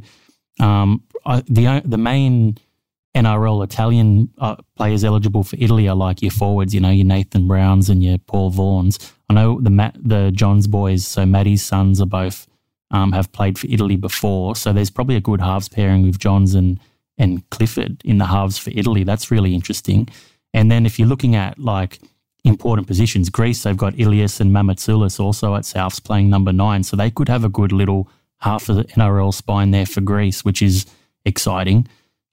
[0.62, 2.58] um, I, the the main
[3.16, 7.48] NRL Italian uh, players eligible for Italy are like your forwards, you know, your Nathan
[7.48, 9.14] Browns and your Paul Vaughns.
[9.30, 12.48] I know the Matt, the Johns boys, so Maddie's sons are both
[12.92, 16.54] um, have played for Italy before, so there's probably a good halves pairing with Johns
[16.56, 16.80] and
[17.18, 19.04] and Clifford in the halves for Italy.
[19.06, 20.10] That's really interesting.
[20.54, 22.00] And then if you're looking at like
[22.44, 26.96] important positions, Greece, they've got Ilias and Mamouzelos also at Souths playing number nine, so
[26.96, 30.62] they could have a good little half of the NRL spine there for Greece, which
[30.62, 30.86] is
[31.26, 31.88] exciting.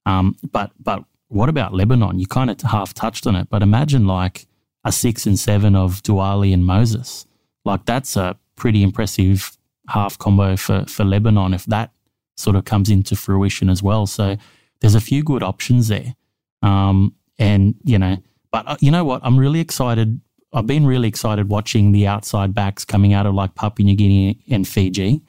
[0.05, 2.19] Um, but but what about Lebanon?
[2.19, 4.45] You kind of half touched on it, but imagine like
[4.83, 7.25] a six and seven of Doueihi and Moses.
[7.65, 11.91] Like that's a pretty impressive half combo for for Lebanon if that
[12.37, 14.05] sort of comes into fruition as well.
[14.05, 14.37] So
[14.79, 16.15] there's a few good options there,
[16.61, 18.17] um, and you know,
[18.51, 19.21] but uh, you know what?
[19.23, 20.19] I'm really excited.
[20.53, 24.39] I've been really excited watching the outside backs coming out of like Papua New Guinea
[24.49, 25.21] and Fiji.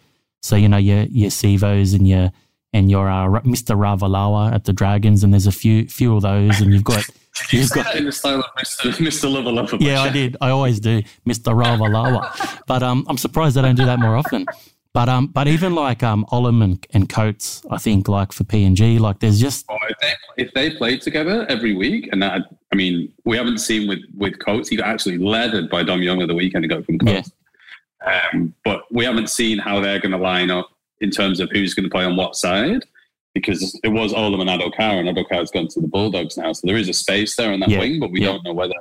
[0.42, 2.30] So you know your your Sivos and your
[2.72, 3.76] and your uh, Mr.
[3.76, 7.08] Ravalawa at the Dragons, and there's a few few of those, and you've got
[7.52, 8.92] You you've said got that in the style of Mr.
[8.92, 9.30] Mr.
[9.30, 9.76] Lover Lover.
[9.80, 10.36] yeah, I did.
[10.40, 11.52] I always do, Mr.
[11.54, 12.60] Ravalawa.
[12.66, 14.46] but um, I'm surprised they don't do that more often.
[14.92, 19.00] But um, but even like um, Olam and, and Coates, I think like for PNG,
[19.00, 20.12] like there's just Well, if, they,
[20.44, 22.42] if they played together every week, and that,
[22.72, 26.22] I mean, we haven't seen with with Coates, he got actually leathered by Dom Young
[26.22, 26.68] at the weekend.
[26.68, 27.32] Got from Coates,
[28.06, 30.70] um, but we haven't seen how they're going to line up
[31.00, 32.84] in terms of who's going to play on what side.
[33.34, 36.76] Because it was Olam and Addo-Carr, and Addo-Carr's gone to the Bulldogs now, so there
[36.76, 38.26] is a space there on that Yeah, wing, but we yeah.
[38.28, 38.74] don't know whether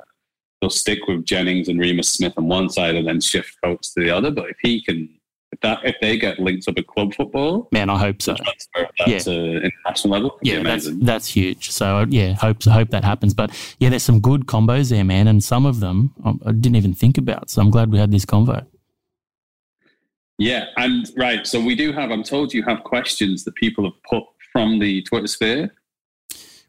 [0.61, 4.01] they'll stick with Jennings and Reimis Smith on one side and then shift Coates to
[4.01, 4.29] the other.
[4.29, 5.09] But if he can,
[5.51, 8.33] if that, if they get linked up at club football, man, I hope so.
[8.35, 9.17] that Yeah.
[9.19, 11.71] to international level, Yeah, that's that's huge.
[11.71, 13.33] So uh, yeah, hope hope that happens.
[13.33, 16.75] But yeah, there's some good combos there, man, and some of them um, I didn't
[16.75, 17.49] even think about.
[17.49, 18.65] So I'm glad we had this convo.
[20.39, 21.45] Yeah, and right.
[21.45, 22.09] So we do have.
[22.11, 25.73] I'm told you have questions that people have put from the Twitter sphere.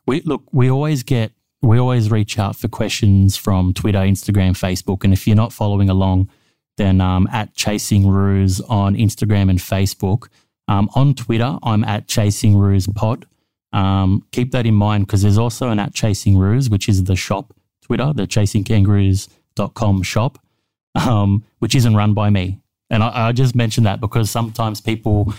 [0.06, 1.30] We look, we always get,
[1.62, 5.88] we always reach out for questions from Twitter, Instagram, Facebook, and if you're not following
[5.88, 6.28] along,
[6.76, 10.28] then um, at Chasing Roos on Instagram and Facebook.
[10.66, 13.26] Um, on Twitter, I'm at Chasing Roos Pod.
[13.72, 17.16] Um, keep that in mind because there's also an at Chasing Roos, which is the
[17.16, 20.38] shop Twitter, the chasingkangaroos.com shop,
[20.94, 22.60] um, which isn't run by me.
[22.88, 25.34] And I, I just mentioned that because sometimes people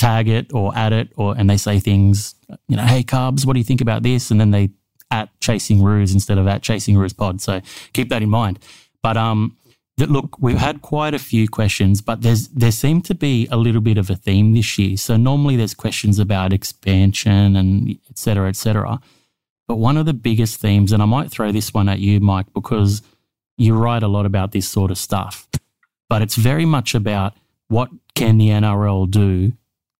[0.00, 2.34] tag it or add it or and they say things,
[2.68, 4.30] you know, hey carbs, what do you think about this?
[4.30, 4.70] And then they
[5.10, 7.42] at chasing roos instead of at chasing roos pod.
[7.42, 7.60] So
[7.92, 8.58] keep that in mind.
[9.02, 9.56] But um
[9.98, 13.58] that look, we've had quite a few questions, but there's there seemed to be a
[13.58, 14.96] little bit of a theme this year.
[14.96, 19.00] So normally there's questions about expansion and et cetera, et cetera.
[19.68, 22.46] But one of the biggest themes, and I might throw this one at you, Mike,
[22.54, 23.02] because
[23.58, 25.46] you write a lot about this sort of stuff.
[26.08, 27.34] But it's very much about
[27.68, 29.52] what can the NRL do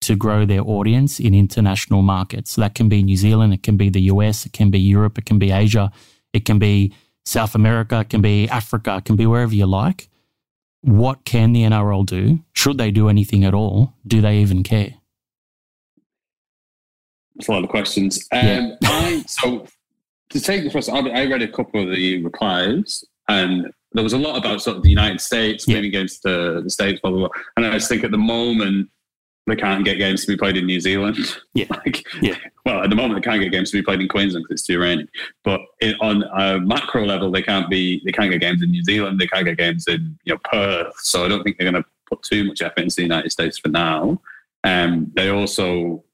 [0.02, 2.52] to grow their audience in international markets.
[2.52, 5.18] So that can be New Zealand, it can be the US, it can be Europe,
[5.18, 5.90] it can be Asia,
[6.32, 6.92] it can be
[7.24, 10.08] South America, it can be Africa, it can be wherever you like.
[10.82, 12.40] What can the NRL do?
[12.54, 13.92] Should they do anything at all?
[14.06, 14.94] Do they even care?
[17.36, 18.26] That's a lot of questions.
[18.32, 18.76] Um, Yeah.
[18.84, 19.66] I, so
[20.30, 24.12] to take the first, I I read a couple of the replies, and there was
[24.14, 25.76] a lot about sort of the United States Yeah.
[25.76, 27.42] moving games to the states, blah blah blah.
[27.56, 28.88] And I just think at the moment
[29.50, 31.16] they can't get games to be played in New Zealand.
[31.52, 31.66] Yeah.
[31.70, 32.36] like, Yeah.
[32.64, 34.66] Well, at the moment they can't get games to be played in Queensland because it's
[34.66, 35.08] too rainy.
[35.42, 38.00] But it, on a macro level, they can't be.
[38.04, 39.18] They can't get games in New Zealand.
[39.18, 40.94] They can't get games in you know Perth.
[40.98, 43.58] So I don't think they're going to put too much effort into the United States
[43.58, 44.20] for now.
[44.62, 46.04] Um, they also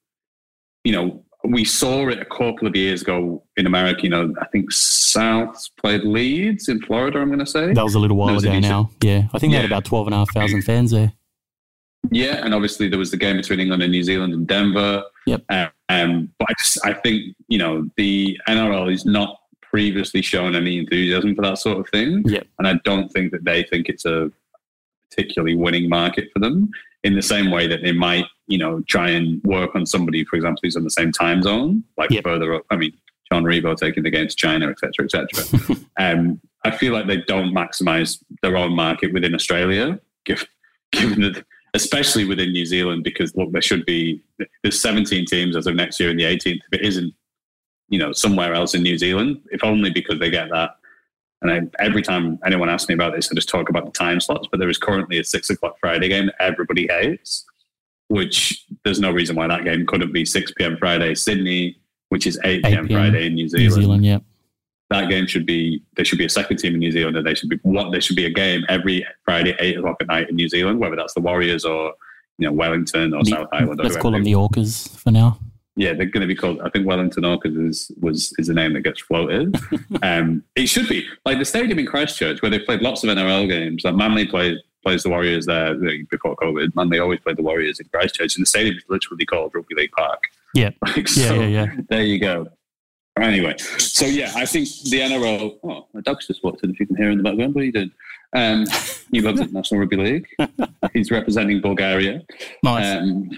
[0.86, 4.02] you know, we saw it a couple of years ago in America.
[4.04, 7.18] You know, I think South played Leeds in Florida.
[7.18, 8.90] I'm going to say, That was a little while There was an ago now.
[9.02, 9.24] Yeah.
[9.34, 11.12] I think they had about 12,500 fans there.
[12.10, 15.02] Yeah, and obviously there was the game between England and New Zealand and Denver.
[15.26, 15.42] Yep.
[15.48, 20.54] Uh, um, but I just, I think you know the NRL is not previously shown
[20.54, 22.46] any enthusiasm for that sort of thing, Yep.
[22.58, 24.30] and I don't think that they think it's a
[25.10, 26.70] particularly winning market for them.
[27.04, 30.34] In the same way that they might, you know, try and work on somebody, for
[30.36, 32.24] example, who's on the same time zone, like Yep.
[32.24, 32.64] further up.
[32.70, 32.92] I mean,
[33.30, 35.76] John Ribot taking the game to China, etc., etc.
[36.00, 40.46] um, I feel like they don't maximise their own market within Australia, given,
[40.92, 41.44] given that,
[41.76, 44.22] especially within New Zealand, because look, there should be
[44.62, 46.60] there's 17 teams as of next year in the 18th.
[46.72, 47.14] If it isn't,
[47.88, 50.70] you know, somewhere else in New Zealand, if only because they get that.
[51.42, 54.20] And I, every time anyone asks me about this, I just talk about the time
[54.20, 54.48] slots.
[54.50, 57.44] But there is currently a six o'clock Friday game that everybody hates.
[58.08, 60.76] which there's no reason why that game couldn't be 6 p.m.
[60.78, 62.88] Friday, Sydney, which is 8 8 p.m.
[62.88, 63.00] p.m.
[63.00, 63.68] Friday in New Zealand.
[63.68, 64.18] New Zealand, yeah.
[64.90, 67.34] That game should be there should be a second team in New Zealand, and they
[67.34, 70.36] should be what there should be a game every Friday eight o'clock at night in
[70.36, 71.94] New Zealand, whether that's the Warriors or
[72.38, 73.80] you know Wellington or The- South Island.
[73.80, 75.38] Or Let's call them the Orcas for now.
[75.78, 76.60] Yeah, they're going to be called.
[76.62, 79.56] I think Wellington Orcas is was is the name that gets floated.
[80.02, 83.48] um, it should be like the stadium in Christchurch where they've played lots of NRL
[83.48, 83.84] games.
[83.84, 85.74] Like Manly plays plays the Warriors there
[86.10, 86.74] before COVID.
[86.76, 89.92] Manly always played the Warriors in Christchurch, and the stadium is literally called Rugby League
[89.92, 90.22] Park.
[90.54, 90.70] Yeah.
[90.86, 91.66] Like, Yeah, yeah, yeah.
[91.88, 92.48] There you go.
[93.20, 95.58] Anyway, so yeah, I think the NRL.
[95.64, 96.70] Oh, my dog's just walked in.
[96.70, 97.90] If you can hear in the background, what are you doing?
[98.34, 98.66] Um,
[99.10, 100.28] he loves International Rugby League.
[100.92, 102.22] He's representing Bulgaria.
[102.62, 102.98] Nice.
[102.98, 103.30] Um,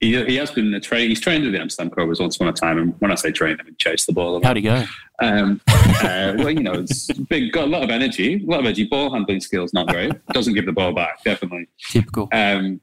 [0.00, 1.08] he, he has been a train.
[1.08, 2.78] He's trained with the Amsterdam Cobras once upon a time.
[2.78, 4.42] And when I say train, I mean chase the ball.
[4.42, 4.84] How'd he go?
[5.22, 8.66] Um, uh, well, you know, it's big, got a lot of energy, a lot of
[8.66, 8.84] energy.
[8.84, 10.12] Ball handling skills not great.
[10.28, 11.68] Doesn't give the ball back, definitely.
[11.88, 12.28] Typical.
[12.32, 12.82] Um,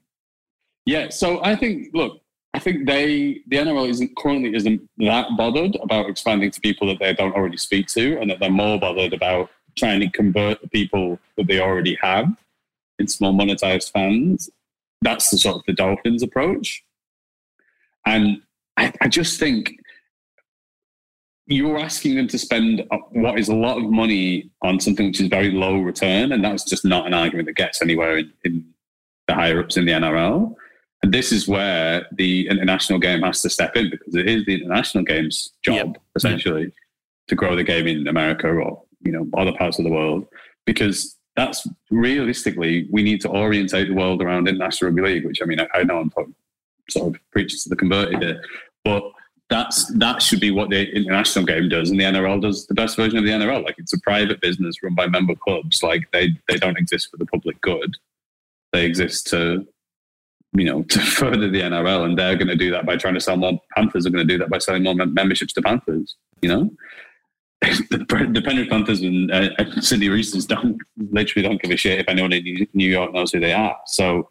[0.88, 2.23] yeah, so I think, look,
[2.54, 7.00] I think they, the NRL isn't currently isn't that bothered about expanding to people that
[7.00, 10.68] they don't already speak to, and that they're more bothered about trying to convert the
[10.68, 12.28] people that they already have
[13.00, 14.50] in small monetized fans.
[15.02, 16.84] That's the sort of the Dolphins approach,
[18.06, 18.42] and
[18.78, 19.76] I, I just think
[21.48, 25.28] you're asking them to spend what is a lot of money on something which is
[25.28, 28.66] very low return, and that's just not an argument that gets anywhere in, in
[29.28, 30.56] the higher ups in the NRL.
[31.04, 34.56] And this is where the international game has to step in because it is the
[34.56, 35.98] international game's job, Yep.
[36.16, 36.72] essentially,
[37.28, 40.26] to grow the game in America or you know other parts of the world.
[40.66, 45.26] Because that's realistically, we need to orientate the world around international rugby league.
[45.26, 46.34] Which I mean, I, I know I'm talking,
[46.90, 48.42] sort of preaching to the converted here,
[48.86, 49.04] but
[49.50, 52.96] that's that should be what the international game does, and the NRL does the best
[52.96, 53.66] version of the NRL.
[53.66, 55.84] Like it's a private business run by member clubs.
[55.84, 57.98] Like they they don't exist for the public good.
[58.72, 59.68] They exist to
[60.54, 63.20] you know to further the NRL, and they're going to do that by trying to
[63.20, 64.06] sell more Panthers.
[64.06, 66.16] Are going to do that by selling more memberships to Panthers.
[66.42, 66.72] You know.
[67.90, 72.10] The, the Penrith Panthers and uh, Sydney Roosters don't literally don't give a shit if
[72.10, 73.78] anyone in New- York knows who they are.
[73.86, 74.30] So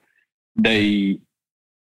[0.55, 1.19] they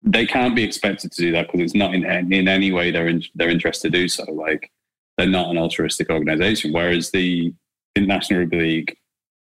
[0.04, 3.08] they can't be expected to do that because it's not in in any way their
[3.08, 4.22] in, their interest to do so.
[4.30, 4.70] Like
[5.18, 7.52] they're not an altruistic organization, whereas the
[7.96, 8.96] International Rugby League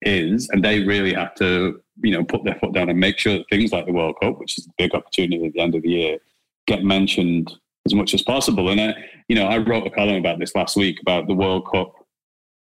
[0.03, 3.39] is, and they really have to you know put their foot down and make sure
[3.39, 5.83] that things like the World Cup, which is a big opportunity at the end of
[5.83, 6.19] the year,
[6.67, 7.53] get mentioned
[7.87, 8.69] as much as possible.
[8.69, 8.95] And I,
[9.29, 11.95] you know, I wrote a column about this last week about the World Cup.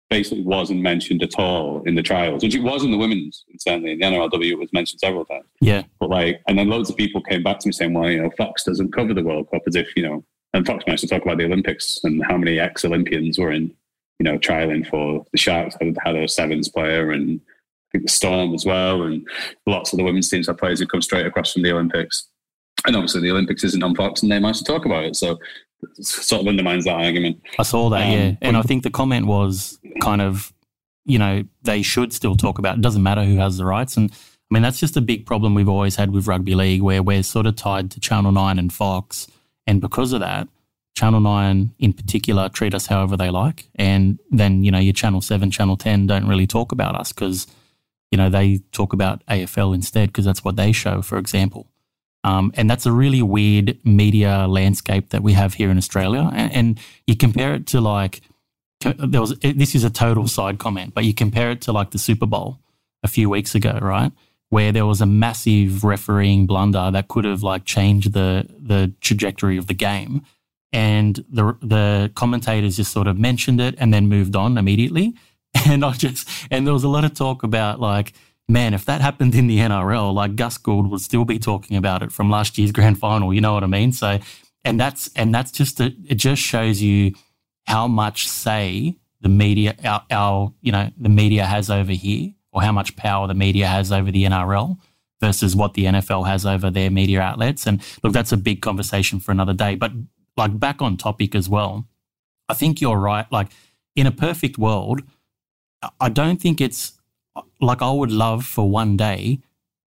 [0.09, 3.43] Basically, wasn't mentioned at all in the trials, which it was in the women's.
[3.57, 5.45] Certainly, in the NRLW, it was mentioned several times.
[5.61, 5.81] Yeah.
[5.99, 8.29] But like, and then loads of people came back to me saying, well, you know,
[8.37, 11.23] Fox doesn't cover the World Cup as if, you know, and Fox managed to talk
[11.23, 13.73] about the Olympics and how many ex Olympians were in,
[14.19, 17.41] you know, trialing for the Sharks, had, had a sevens player and
[17.95, 19.03] think the Storm as well.
[19.03, 19.25] And
[19.65, 22.27] lots of the women's teams have players who come straight across from the Olympics.
[22.85, 25.15] And obviously, the Olympics isn't on Fox and they managed to talk about it.
[25.15, 25.39] So
[25.97, 27.41] it sort of undermines that argument.
[27.57, 28.35] I saw that, Um, yeah.
[28.41, 30.53] And I think the comment was kind of,
[31.05, 32.81] you know, they should still talk about it.
[32.81, 33.97] doesn't matter who has the rights.
[33.97, 37.01] And I mean, that's just a big problem we've always had with rugby league where
[37.01, 39.27] we're sort of tied to Channel 9 and Fox.
[39.65, 40.47] And because of that,
[40.95, 43.67] Channel 9 in particular treat us however they like.
[43.75, 47.47] And then, you know, your Channel 7, Channel 10 don't really talk about us because,
[48.15, 51.67] you know, they talk about AFL instead because that's what they show, for example.
[52.23, 56.31] Um, and that's a really weird media landscape that we have here in Australia.
[56.33, 58.21] And, and you compare it to like,
[58.79, 61.97] there was this is a total side comment, but you compare it to like the
[61.97, 62.59] Super Bowl
[63.03, 64.13] a few weeks ago, right?
[64.47, 69.57] Where there was a massive refereeing blunder that could have like changed the the trajectory
[69.57, 70.21] of the game,
[70.71, 75.15] and the the commentators just sort of mentioned it and then moved on immediately.
[75.67, 78.13] And I just and there was a lot of talk about like,
[78.47, 82.03] man, if that happened in the NRL, like Gus Gould would still be talking about
[82.03, 83.33] it from last year's grand final.
[83.33, 83.91] You know what I mean?
[83.91, 84.19] So,
[84.63, 87.13] and that's and that's just a, it just shows you
[87.67, 92.61] how much say the media our, our you know the media has over here or
[92.61, 94.77] how much power the media has over the NRL
[95.19, 99.19] versus what the NFL has over their media outlets and look that's a big conversation
[99.19, 99.91] for another day but
[100.37, 101.87] like back on topic as well
[102.47, 103.47] I think you're right like
[103.95, 105.01] in a perfect world
[105.99, 106.93] I don't think it's
[107.61, 109.39] like I would love for one day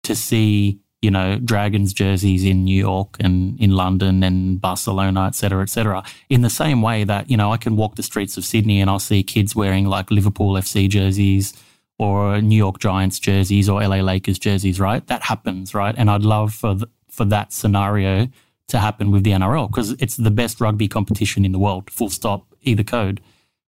[0.03, 5.36] to see you know, Dragons jerseys in New York and in London and Barcelona, et
[5.36, 6.03] cetera, et cetera.
[6.29, 8.89] In the same way that, you know, I can walk the streets of Sydney and
[8.89, 11.53] I'll see kids wearing like Liverpool FC jerseys
[11.99, 15.05] or New York Giants jerseys or LA Lakers jerseys, right?
[15.05, 15.93] That happens, right?
[15.95, 16.75] And I'd love for,
[17.07, 18.27] for that scenario
[18.69, 22.09] to happen with the NRL because it's the best rugby competition in the world, full
[22.09, 23.21] stop, either code.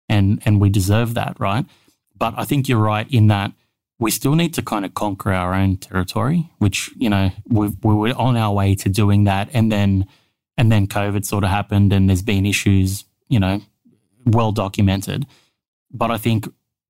[0.09, 1.65] And, and we deserve that, right?
[2.18, 3.51] But I think you're right in that
[3.99, 7.93] we still need to kind of conquer our own territory, which you know we we
[7.93, 10.05] were on our way to doing that, and then
[10.57, 13.61] and then COVID sort of happened, and there's been issues, you know,
[14.26, 15.26] well documented.
[15.91, 16.47] But I think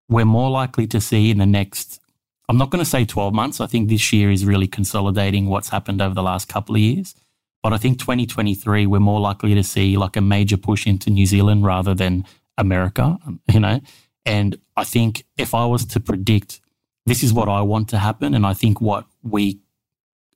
[0.09, 1.99] we're more likely to see in the next.
[2.49, 3.59] I'm not going to say 12 months.
[3.59, 7.13] I think this year is really consolidating what's happened over the last couple of years.
[7.61, 11.25] But I think 2023, we're more likely to see like a major push into New
[11.25, 12.25] Zealand rather than
[12.57, 13.17] America,
[13.51, 13.81] you know.
[14.27, 16.61] And I think if I was to predict
[17.07, 18.33] this is what I want to happen.
[18.33, 19.59] And I think what we,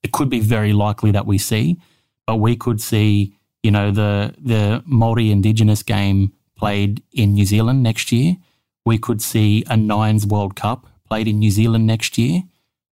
[0.04, 1.78] it could be very likely that we see,
[2.26, 7.84] but we could see, you know, the, the multi Indigenous game played in New Zealand
[7.84, 8.38] next year.
[8.86, 12.44] We could see a Nines World Cup played in New Zealand next year.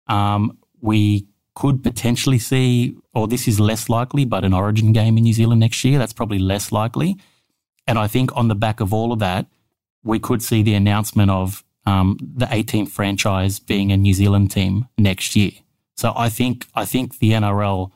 [0.07, 5.23] Um, we could potentially see, or this is less likely, but an Origin game in
[5.23, 5.99] New Zealand next year.
[5.99, 7.15] That's probably less likely.
[7.85, 9.45] And I think on the back of all of that,
[10.03, 14.87] we could see the announcement of um, the 18th franchise being a New Zealand team
[14.97, 15.51] next year.
[15.95, 17.91] So I think I think the NRL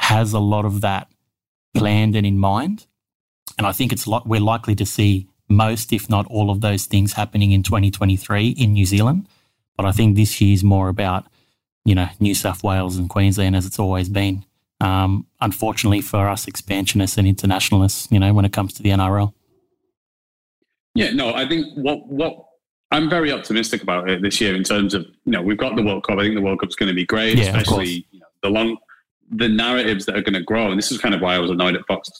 [0.00, 1.08] has a lot of that
[1.74, 2.86] planned and in mind,
[3.56, 7.12] and I think it's we're likely to see most, if not all, of those things
[7.12, 9.28] happening in 2023 in New Zealand.
[9.76, 11.26] But I think this year is more about
[11.84, 14.44] you know New South Wales and Queensland as it's always been.
[14.80, 19.32] Um, unfortunately for us expansionists and internationalists, you know, when it comes to the NRL.
[20.94, 22.44] Yeah, no, I think what what
[22.90, 25.82] I'm very optimistic about it this year in terms of you know we've got the
[25.82, 26.18] World Cup.
[26.18, 28.76] I think the World Cup's going to be great, yeah, especially you know, the long
[29.30, 30.70] the narratives that are going to grow.
[30.70, 32.10] And this is kind of why I was annoyed at Fox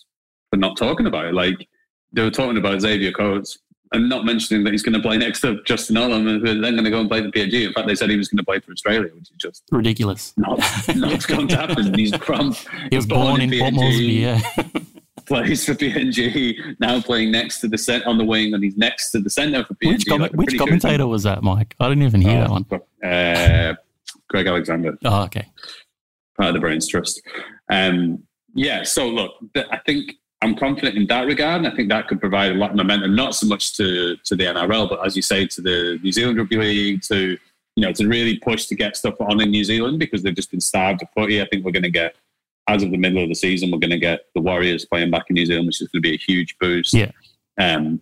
[0.50, 1.34] for not talking about it.
[1.34, 1.68] Like
[2.12, 3.58] they were talking about Xavier Coates
[3.92, 6.84] and not mentioning that he's going to play next to Justin Olam and then going
[6.84, 7.66] to go and play the PNG.
[7.66, 10.32] In fact, they said he was going to play for Australia, which is just ridiculous.
[10.36, 10.58] Not,
[10.96, 11.92] not going to happen.
[11.98, 12.54] He's from
[12.90, 14.40] he was born, born in, in Port Moresby, yeah.
[15.26, 19.10] Plays for PNG, now playing next to the set on the wing, and he's next
[19.12, 19.92] to the centre for PNG.
[19.92, 21.74] Which, com- like which commentator was that, Mike?
[21.80, 22.66] I didn't even hear that one.
[23.02, 23.74] Uh,
[24.28, 24.96] Greg Alexander.
[25.04, 25.46] Oh, okay.
[26.36, 27.22] Part of the Brains Trust.
[27.70, 28.22] Um,
[28.54, 30.12] yeah, so look, I think
[30.42, 33.14] I'm confident in that regard, and I think that could provide a lot of momentum,
[33.14, 36.38] not so much to to the NRL, but as you say, to the New Zealand
[36.38, 37.38] Rugby League, to
[37.76, 40.50] you know, to really push to get stuff on in New Zealand because they've just
[40.50, 41.40] been starved of footy.
[41.40, 42.14] I think we're going to get
[42.68, 45.24] as of the middle of the season, we're going to get the Warriors playing back
[45.28, 46.94] in New Zealand, which is going to be a huge boost.
[46.94, 47.10] Yeah.
[47.60, 48.00] Um,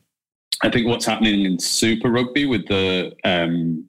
[0.62, 3.88] I think what's happening in Super Rugby with the um,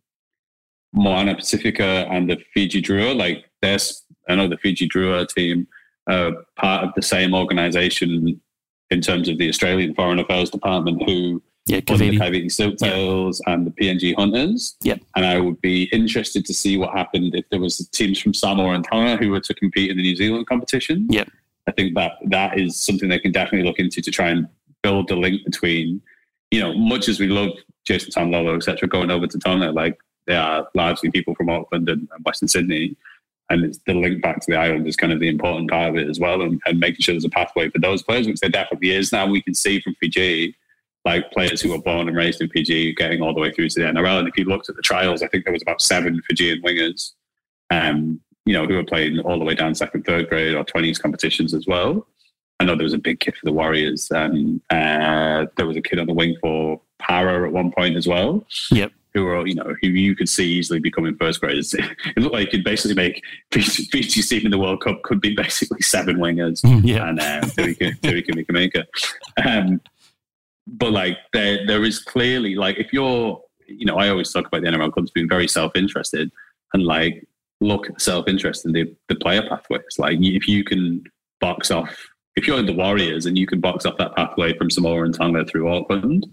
[0.94, 5.68] Moana Pacifica and the Fiji Drua, like there's, I know the Fiji Drua team
[6.10, 8.40] are part of the same organisation
[8.90, 12.12] in terms of the Australian Foreign Affairs Department, who yeah, Kaiviti.
[12.12, 13.54] the Kaiviti Silktails yeah.
[13.54, 14.76] and the PNG Hunters.
[14.82, 15.02] Yep.
[15.16, 18.74] And I would be interested to see what happened if there was teams from Samoa
[18.74, 21.08] and Tonga who were to compete in the New Zealand competition.
[21.10, 21.30] Yep.
[21.68, 24.48] I think that that is something they can definitely look into to try and
[24.82, 26.02] build the link between,
[26.50, 27.52] you know, much as we love
[27.86, 32.08] Jason Taumalolo, etc., going over to Tonga, like they are largely people from Auckland and,
[32.14, 32.96] and Western Sydney.
[33.50, 35.98] And it's the link back to the island is kind of the important part of
[35.98, 38.50] it as well, and, and making sure there's a pathway for those players, which there
[38.50, 39.28] definitely is now.
[39.28, 40.56] We can see from Fiji
[41.06, 43.80] like players who were born and raised in Fiji getting all the way through to
[43.80, 44.20] the NRL.
[44.20, 47.14] And if you looked at the trials, I think there was about seven Fijian wingers,
[47.72, 51.02] um, you know, who were playing all the way down second, third grade or 20s
[51.02, 52.06] competitions as well.
[52.60, 54.12] I know there was a big kid for the Warriors.
[54.12, 58.08] Um, uh, there was a kid on the wing for Para at one point as
[58.08, 58.46] well.
[58.70, 58.92] Yep.
[59.16, 61.74] Who were, you know, who you could see easily becoming first graders.
[62.16, 65.34] It looked like you could basically make Fiji's team in the World Cup could be
[65.36, 66.62] basically seven wingers.
[66.86, 67.10] Yeah.
[67.10, 68.86] And uh, Tui Kamikamica.
[69.44, 69.82] Um,
[70.68, 74.62] but like there there is clearly like if you're you know I always talk about
[74.62, 76.32] the NRL clubs being very self interested
[76.74, 77.28] and like
[77.60, 79.98] look at the self interest in the the player pathways.
[79.98, 81.04] Like if you can
[81.40, 81.96] box off
[82.36, 85.14] if you're in the Warriors and you can box off that pathway from Samoa and
[85.14, 86.26] Tonga through Auckland,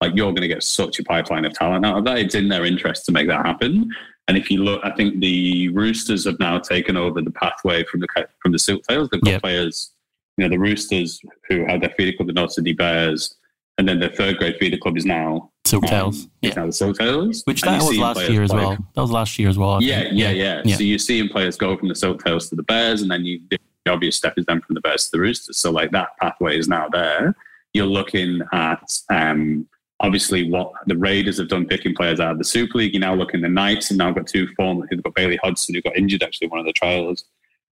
[0.00, 2.18] like you're going to get such a pipeline of talent out of that.
[2.18, 3.90] It's in their interest to make that happen.
[4.26, 8.00] And if you look, I think the Roosters have now taken over the pathway from
[8.00, 8.08] the
[8.40, 9.10] from the Silktails.
[9.10, 9.42] They've got yep.
[9.42, 9.92] players,
[10.36, 13.36] you know, the Roosters who had their feeder club, the North Sydney Bears,
[13.78, 16.24] and then the third grade feeder club is now Silktails.
[16.24, 18.76] Um, yeah, now the Silktails, which that was last year as well.
[18.94, 19.82] That was last year as well.
[19.82, 23.02] Yeah, yeah, yeah, yeah, So you're seeing players go from the Silktails to the Bears,
[23.02, 23.58] and then you the
[23.92, 25.58] obvious step is then from the Bears to the Roosters.
[25.58, 27.34] So like that pathway is now there.
[27.72, 29.66] You're looking at um,
[30.00, 32.94] obviously what the Raiders have done picking players out of the Super League.
[32.94, 34.86] You're now looking at the Knights, and now got two former.
[34.90, 37.24] They've got Bailey Hodgson who got injured actually one of the trials,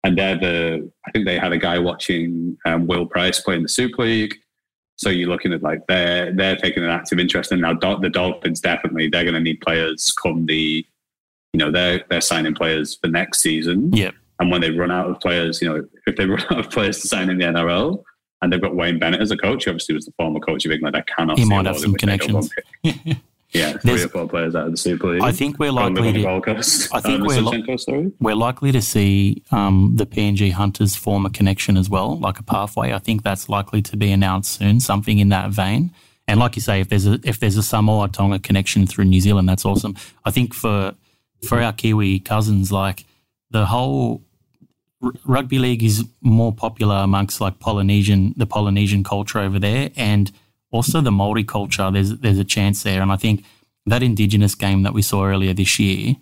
[0.05, 0.91] and they're the.
[1.07, 4.37] I think they had a guy watching um, Will Price play in the Super League.
[4.99, 7.75] So you're looking at like they're they're taking an active interest in now.
[7.75, 10.85] The Dolphins definitely they're going to need players come the,
[11.53, 13.93] you know they're they're signing players for next season.
[13.93, 14.11] Yeah.
[14.41, 17.01] And when they run out of players, you know if they run out of players
[17.01, 18.03] to sign in the NRL,
[18.43, 20.73] and they've got Wayne Bennett as a coach, he obviously was the former coach of
[20.73, 20.97] England.
[20.97, 21.39] I cannot.
[21.39, 22.51] He might have some connections.
[23.53, 25.23] Yeah, three There's- or four players out of the Super League.
[25.23, 26.29] I think we're likely to.
[26.29, 28.13] I think Uh, we're sorry.
[28.21, 32.43] we're likely to see um, the PNG Hunters form a connection as well, like a
[32.43, 32.93] pathway.
[32.93, 35.91] I think that's likely to be announced soon, something in that vein.
[36.27, 39.21] And like you say, if there's a if there's a Samoa Tonga connection through New
[39.21, 39.97] Zealand, that's awesome.
[40.27, 40.95] I think for
[41.47, 43.07] for our Kiwi cousins, like
[43.51, 44.21] the whole
[45.03, 50.31] r- rugby league is more popular amongst like Polynesian the Polynesian culture over there, and
[50.71, 51.91] also the Maori culture.
[51.91, 53.45] There's there's a chance there, and I think
[53.87, 56.17] that Indigenous game that we saw earlier this year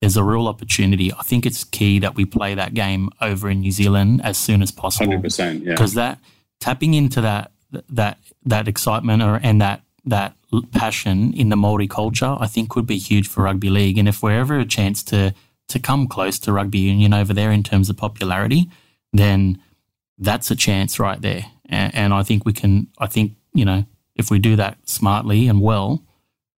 [0.00, 1.12] there's a real opportunity.
[1.12, 4.62] I think it's key that we play that game over in New Zealand as soon
[4.62, 5.62] as possible Hundred percent.
[5.62, 5.72] Yeah.
[5.72, 6.18] because that
[6.58, 7.52] tapping into that
[7.90, 10.34] that that excitement or and that that
[10.72, 13.98] passion in the Maori culture, I think could be huge for rugby league.
[13.98, 15.34] And if we're ever a chance to
[15.68, 18.68] to come close to rugby union over there in terms of popularity,
[19.12, 19.62] then
[20.18, 21.44] that's a chance right there.
[21.66, 22.88] And, and I think we can.
[22.98, 23.84] I think you know
[24.20, 26.04] if we do that smartly and well,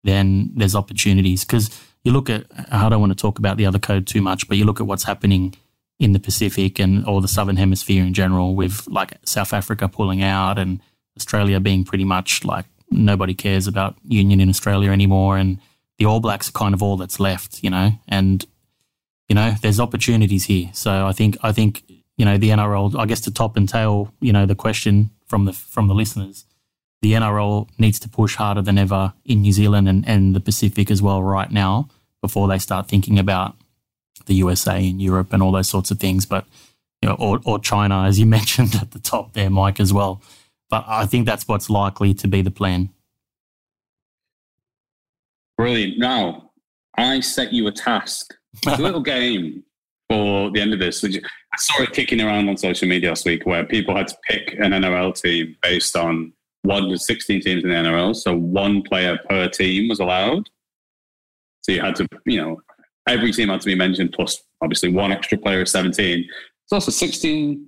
[0.04, 1.70] then there's opportunities because
[2.04, 4.56] you look at I don't want to talk about the other code too much, but
[4.56, 5.54] you look at what's happening
[5.98, 10.22] in the Pacific and or the Southern Hemisphere in general, with like South Africa pulling
[10.22, 10.80] out and
[11.16, 15.58] Australia being pretty much like nobody cares about union in Australia anymore, and
[15.98, 18.44] the All Blacks are kind of all that's left, you know, and
[19.28, 20.70] you know there's opportunities here.
[20.72, 21.84] So I think I think
[22.16, 25.44] you know the NRL, I guess to top and tail, you know, the question from
[25.44, 26.44] the from the listeners
[27.02, 30.90] the NRL needs to push harder than ever in New Zealand and, and the Pacific
[30.90, 31.88] as well right now
[32.22, 33.56] before they start thinking about
[34.26, 36.24] the USA and Europe and all those sorts of things.
[36.24, 36.46] But
[37.02, 40.22] you know, or, or China, as you mentioned at the top there, Mike, as well.
[40.70, 42.90] But I think that's what's likely to be the plan.
[45.58, 45.98] Brilliant.
[45.98, 46.52] Now,
[46.96, 48.34] I set you a task.
[48.66, 49.64] It's a little game
[50.10, 51.02] for the end of this.
[51.02, 54.16] Which I saw it kicking around on social media last week where people had to
[54.28, 58.14] pick an NRL team based on one to 16 teams in the NRL.
[58.14, 60.48] So one player per team was allowed.
[61.62, 62.60] So you had to, you know,
[63.06, 66.20] every team had to be mentioned plus obviously one extra player of 17.
[66.64, 67.66] It's also 16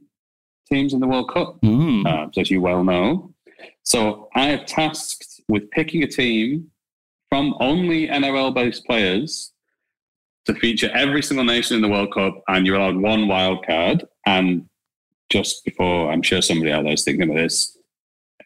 [0.68, 2.06] teams in the World Cup Mm.
[2.06, 3.32] uh, as you well know.
[3.82, 6.70] So I have tasked with picking a team
[7.28, 9.52] from only NRL based players
[10.46, 14.04] to feature every single nation in the World Cup, and you're allowed one wild card.
[14.26, 14.66] And
[15.30, 17.76] just before, I'm sure somebody out there is thinking of this,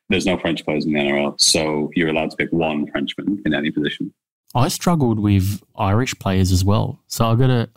[0.09, 3.55] there's no French players in the NRL, so you're allowed to pick one Frenchman in
[3.55, 4.13] any position.
[4.55, 6.99] I struggled with Irish players as well.
[7.07, 7.69] So I got to,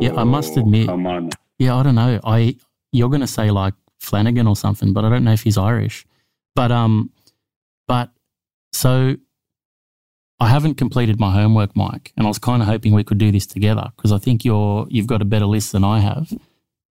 [0.00, 0.88] yeah, I must admit-.
[1.58, 2.20] Yeah, I don't know.
[2.24, 2.56] I
[2.92, 6.06] you're gonna say like Flanagan or something, but I don't know if he's Irish.
[6.54, 7.10] But um,
[7.88, 8.10] but
[8.72, 9.16] so
[10.40, 13.32] I haven't completed my homework, Mike, and I was kind of hoping we could do
[13.32, 16.32] this together because I think you're you've got a better list than I have.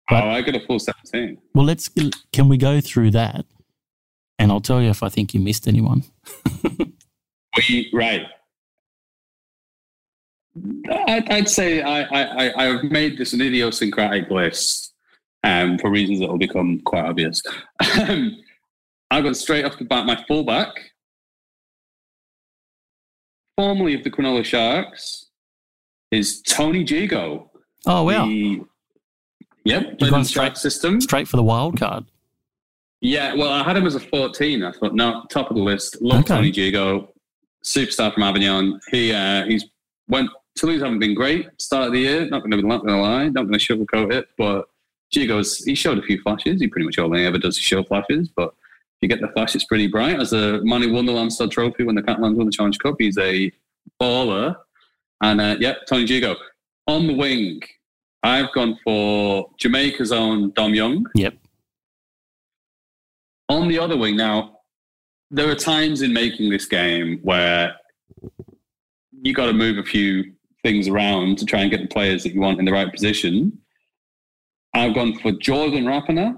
[0.10, 1.38] But- oh, I got a full 17.
[1.54, 1.90] Well, let's
[2.34, 3.46] can we go through that,
[4.44, 6.04] and I'll tell you if I think you missed anyone.
[7.70, 8.26] We right.
[11.08, 14.92] I'd, I'd say I, I, I, I've made this an idiosyncratic list
[15.44, 17.44] um, for reasons that will become quite obvious.
[18.08, 18.40] Um,
[19.12, 20.70] I got straight off the bat my fullback,
[23.56, 25.28] formerly of the Cronulla Sharks,
[26.12, 27.48] is Tony Gigot.
[27.86, 28.62] Oh wow, The,
[29.64, 31.00] yep, played gone in the straight- system.
[31.02, 32.06] straight for the wild card.
[33.04, 34.64] Yeah, well, I had him as a 14.
[34.64, 36.02] I thought, no, top of the list.
[36.02, 36.36] Love Okay.
[36.36, 37.10] Tony Gigot,
[37.64, 38.80] superstar from Avignon.
[38.92, 39.66] He uh, he's
[40.08, 42.26] went Toulouse haven't been great start of the year.
[42.30, 44.28] Not going to be not going to lie, not going to sugarcoat it.
[44.38, 44.66] But
[45.14, 46.62] Gigot's he showed a few flashes.
[46.62, 48.30] He pretty much all he ever does is show flashes.
[48.30, 50.20] But if you get the flash, it's pretty bright.
[50.20, 52.80] As a man who won the Lance Todd Trophy when the Catalans won the Challenge
[52.80, 53.52] Cup, he's a
[54.02, 54.56] baller.
[55.22, 56.38] And uh, yeah, Tony Gigot
[56.88, 57.62] on the wing.
[58.24, 61.06] I've gone for Jamaica's own Dom Young.
[61.16, 61.34] Yep.
[63.54, 64.58] On the other wing, now,
[65.30, 67.76] there are times in making this game where
[69.22, 70.34] you got to move a few
[70.64, 73.56] things around to try and get the players that you want in the right position.
[74.74, 76.36] I've gone for Jordan Rapana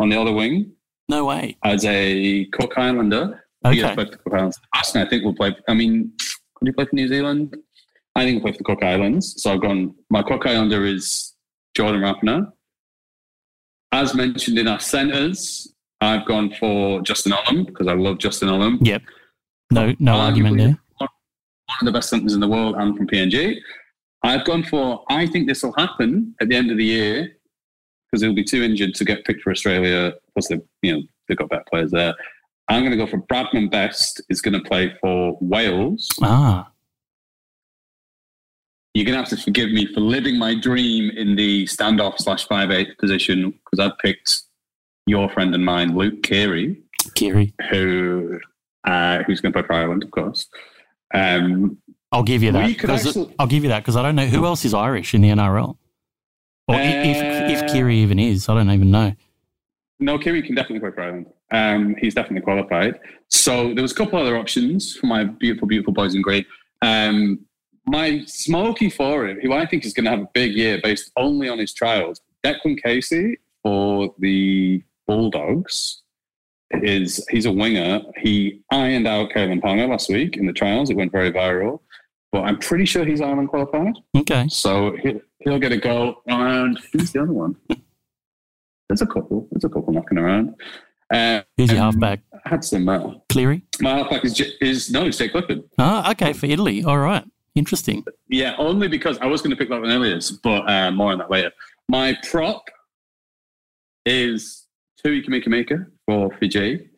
[0.00, 0.72] on the other wing
[1.08, 1.56] No way.
[1.62, 3.44] as a Cook Islander.
[3.70, 4.58] He has played for the Cook Islands.
[4.74, 5.54] I think, will play.
[5.68, 6.10] I mean,
[6.56, 7.56] could he play for New Zealand?
[8.16, 9.40] I think he'll play for the Cook Islands.
[9.40, 9.94] So I've gone.
[10.10, 11.34] My Cook Islander is
[11.76, 12.50] Jordan Rapana.
[13.92, 18.78] As mentioned in our centres, I've gone for Justin Olam because I love Justin Olam.
[18.80, 19.02] Yep.
[19.72, 20.78] No no argument there.
[20.98, 21.08] One
[21.80, 23.56] of the best centres in the world and from PNG.
[24.22, 27.36] I've gone for, I think this will happen at the end of the year
[28.10, 30.14] because he'll be too injured to get picked for Australia.
[30.32, 32.14] Plus, they, you know, they've got better players there.
[32.68, 36.08] I'm going to go for Bradman Best is going to play for Wales.
[36.22, 36.68] Ah,
[38.94, 42.46] You're going to have to forgive me for living my dream in the standoff slash
[42.46, 44.42] five eight position because I've picked
[45.06, 46.82] your friend and mine, Luke Keary,
[47.14, 47.54] Keary.
[47.70, 48.38] who
[48.84, 50.48] uh, who's going to play for Ireland, of course.
[51.14, 51.78] Um,
[52.12, 52.66] I'll give you that.
[52.66, 54.74] We could 'cause actually- I'll give you that because I don't know who else is
[54.74, 55.76] Irish in the NRL.
[56.68, 59.12] Or i if, if Uh, Keary even is, I don't even know.
[60.00, 61.26] no, Keary can definitely play for Ireland.
[61.52, 62.98] Um, he's definitely qualified.
[63.28, 66.44] So there was a couple other options for my beautiful, beautiful boys in grey.
[66.82, 67.40] Um,
[67.86, 71.48] my smoky forward, who I think is going to have a big year based only
[71.48, 76.02] on his trials, Declan Casey for the Bulldogs.
[76.82, 78.00] Is he's a winger?
[78.18, 80.90] He ironed out Kalyn Ponga last week in the trials.
[80.90, 81.80] It went very viral,
[82.32, 83.94] but I'm pretty sure he's Ireland qualified.
[84.16, 84.46] Okay.
[84.48, 86.16] So he'll, he'll get a goal.
[86.26, 87.54] And who's the other one?
[88.88, 89.46] There's a couple.
[89.52, 90.54] There's a couple knocking around.
[91.12, 92.20] Uh, Who's your halfback?
[92.62, 92.88] Some.
[92.88, 93.62] Uh, Cleary?
[93.80, 95.62] my halfback is, is no, it's Jake Clifford.
[95.78, 96.82] Ah, okay, for Italy.
[96.82, 97.24] All right.
[97.54, 98.04] Interesting.
[98.28, 101.18] Yeah, only because I was going to pick that one earlier, but uh, more on
[101.18, 101.52] that later.
[101.88, 102.64] My prop
[104.04, 104.65] is
[105.02, 106.88] Tui Kamika for Fiji.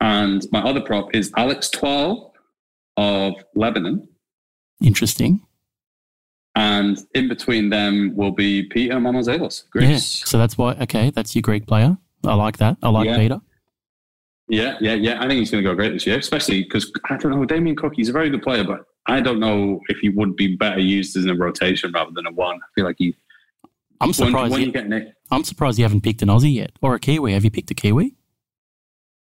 [0.00, 2.32] And my other prop is Alex Twal
[2.96, 4.08] of Lebanon.
[4.82, 5.40] Interesting.
[6.56, 9.86] And in between them will be Peter Mamouzelos, Yeah.
[9.88, 10.22] Greece.
[10.26, 11.96] So that's why, okay, that's your Greek player.
[12.24, 12.76] I like that.
[12.82, 13.16] I like Yeah.
[13.18, 13.40] Peter.
[14.48, 15.18] Yeah, yeah, yeah.
[15.22, 17.44] I think he's going to go great this year, especially because I don't know.
[17.44, 20.56] Damien Cook, he's a very good player, but I don't know if he would be
[20.56, 22.56] better used as a rotation rather than a one.
[22.56, 23.14] I feel like he.
[24.00, 24.52] I'm surprised.
[24.52, 27.00] when you, you get Nick, I'm surprised you haven't picked an Aussie yet or a
[27.00, 27.32] Kiwi.
[27.34, 28.14] Have you picked a Kiwi?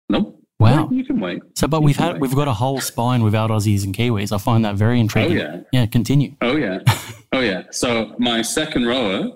[0.08, 0.34] no.
[0.60, 0.88] Wow.
[0.90, 1.40] You can wait.
[1.54, 2.20] So, but You we've had wait.
[2.22, 4.32] we've got a whole spine without Aussies and Kiwis.
[4.32, 5.38] I find that very Oh intriguing.
[5.38, 5.60] yeah.
[5.72, 6.34] Yeah, continue.
[6.40, 6.80] Oh yeah.
[7.32, 7.64] Oh yeah.
[7.70, 9.28] So my second rower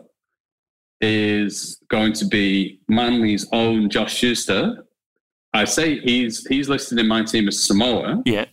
[1.01, 4.85] is going to be Manly's own Josh Schuster.
[5.53, 8.22] I say he's he's listed in my team as Samoa.
[8.24, 8.47] Yeah.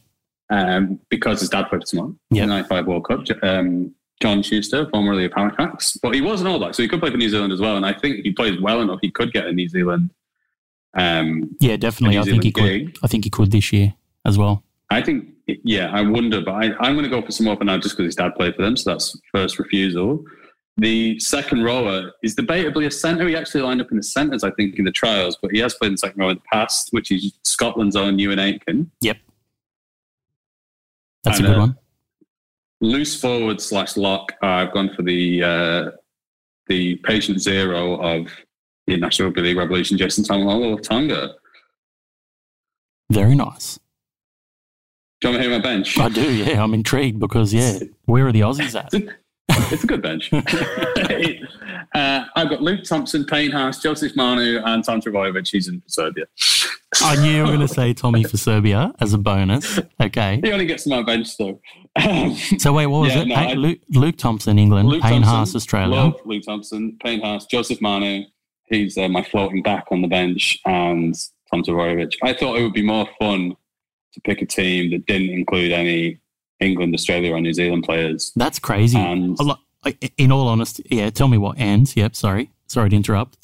[0.49, 2.43] um, because his dad played for Samoa Yeah.
[2.43, 3.21] in the 95 World Cup.
[3.43, 6.99] Um, John Schuster, formerly of Halifax, but he was an All Black, so he could
[6.99, 7.77] play for New Zealand as well.
[7.77, 10.11] And I think he plays well enough; he could get a New Zealand.
[10.93, 12.17] Um, Yeah, definitely.
[12.17, 13.03] I think he Zealand could.
[13.03, 13.93] I think he could this year
[14.25, 14.63] as well.
[14.89, 17.77] I think, yeah, I wonder, but I, I'm going to go for Samoa for now
[17.77, 20.23] just because his dad played for them, so that's first refusal.
[20.77, 23.27] The second rower is debatably a centre.
[23.27, 25.75] He actually lined up in the centres, I think, in the trials, but he has
[25.75, 28.89] played in the second row in the past, which is Scotland's own Euan Aitken.
[29.01, 29.17] Yep.
[31.23, 31.77] That's And, a good uh, one.
[32.81, 34.33] Loose forward slash lock.
[34.41, 35.91] Uh, I've gone for the uh,
[36.67, 38.27] the patient zero of
[38.87, 41.35] the National Rugby League Revolution, Jason Taumalolo of Tonga.
[43.11, 43.79] Very nice.
[45.21, 45.97] Do you want to hear my bench?
[45.97, 46.33] I do.
[46.33, 48.93] Yeah, I'm intrigued because yeah, where are the Aussies at?
[49.49, 50.31] it's a good bench.
[51.93, 55.47] uh, I've got Luke Thompson, Payne Haas, Joseph Manu, and Tom Trbojevic.
[55.49, 56.25] He's in Serbia.
[57.01, 59.79] I knew you were going to say Tommy for Serbia as a bonus.
[60.01, 60.39] Okay.
[60.43, 61.59] He only gets to my bench though.
[62.57, 63.27] So wait, what was Yeah, it?
[63.27, 64.89] no, I- Luke, Luke Thompson, England.
[64.89, 65.95] Luke Payne Thompson, Haas, Australia.
[65.95, 68.23] Love Luke Thompson, Payne Haas, Joseph Manu.
[68.69, 71.15] He's uh, my floating back on the bench, and
[71.51, 72.13] Tom Trbojevic.
[72.23, 73.55] I thought it would be more fun
[74.13, 76.19] to pick a team that didn't include any
[76.59, 78.31] England, Australia, or New Zealand players.
[78.35, 78.97] That's crazy.
[78.97, 79.39] And
[80.17, 81.09] In all honesty, yeah.
[81.09, 81.95] Tell me what ends.
[81.95, 82.15] Yep.
[82.15, 82.51] Sorry.
[82.67, 83.37] Sorry to interrupt.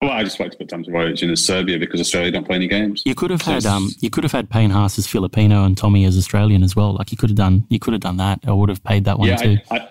[0.00, 2.56] well, I just like to put Tom Trbojevic in as Serbia because Australia don't play
[2.56, 3.02] any games.
[3.06, 3.90] You could have had um.
[4.00, 6.94] You could have had Payne Haas as Filipino and Tommy as Australian as well.
[6.94, 7.66] Like you could have done.
[7.70, 8.40] You could have done that.
[8.46, 9.58] I would have paid that one yeah, too.
[9.70, 9.88] I, I,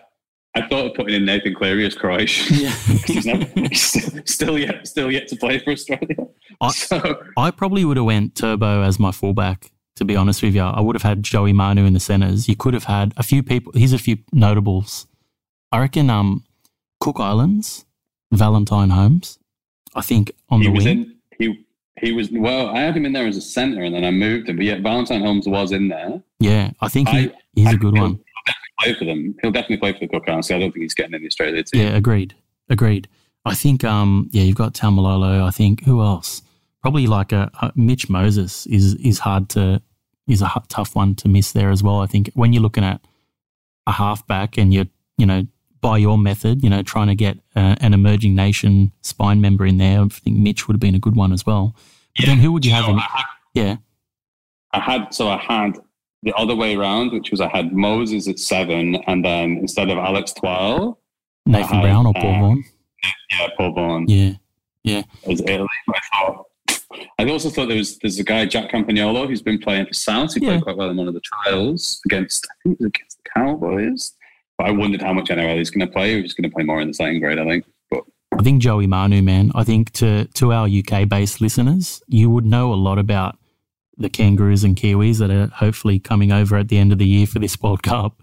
[0.56, 2.58] I thought of putting in Nathan Cleary as Croatian.
[2.60, 2.70] Yeah.
[3.08, 6.16] he's, never, he's still, still yet, still yet to play for Australia.
[6.62, 9.72] I- so I probably would have went Turbo as my fullback.
[9.98, 12.50] To be honest with you, I would have had Joey Manu in the centres.
[12.50, 13.72] You could have had a few people.
[13.76, 15.06] Here's a few notables.
[15.72, 16.44] I reckon um,
[17.00, 17.86] Cook Islands,
[18.32, 19.38] Valentine Holmes.
[19.96, 20.98] I think on he the was wing.
[20.98, 21.16] in.
[21.38, 21.66] He
[22.02, 22.70] he was well.
[22.70, 24.56] I had him in there as a centre, and then I moved him.
[24.56, 26.24] But yeah, Valentine Holmes was in there.
[26.40, 28.20] yeah, I think he, I- he's I a good one.
[28.80, 29.36] Play for them.
[29.42, 30.50] He'll definitely play for the Cook Islands.
[30.50, 31.82] I don't think he's getting in the Australia team.
[31.82, 32.34] Yeah, agreed.
[32.68, 33.08] Agreed.
[33.46, 35.44] I think um yeah, you've got Taumalolo.
[35.46, 36.42] I think who else?
[36.84, 39.82] Probably like a, a Mitch Moses is is hard to
[40.28, 42.02] is a tough one to miss there as well.
[42.02, 43.02] I think when you're looking at
[43.88, 45.48] a halfback and you're you know
[45.82, 49.78] by your method, you know trying to get uh, an emerging nation spine member in
[49.78, 51.76] there, I think Mitch would have been a good one as well.
[52.18, 52.86] But then who would you have?
[52.86, 53.76] So In, had, yeah,
[54.74, 55.80] I had so I had
[56.24, 59.98] the other way around, which was I had Moses at seven, and then instead of
[59.98, 61.00] Alex Twal,
[61.46, 62.64] Nathan had, Brown or Paul uh, Vaughan.
[63.32, 64.34] yeah, Paul Vaughan Yeah,
[64.84, 65.68] Yeah, as Italy.
[65.90, 66.46] I thought.
[67.20, 70.34] I also thought there was there's a guy Jack Campagnolo who's been playing for South.
[70.34, 70.52] He Yeah.
[70.52, 73.30] played quite well in one of the trials against I think it was against the
[73.36, 74.14] Cowboys.
[74.58, 76.22] But I wondered how much NRL he's going to play.
[76.22, 77.66] He's going to play more in the second grade, I think.
[77.90, 78.04] But
[78.38, 79.52] I think Joey Manu, man.
[79.56, 83.38] I think to to our UK based listeners, you would know a lot about
[83.98, 87.28] the Kangaroos and Kiwis that are hopefully coming over at the end of the year
[87.28, 88.22] for this World Cup.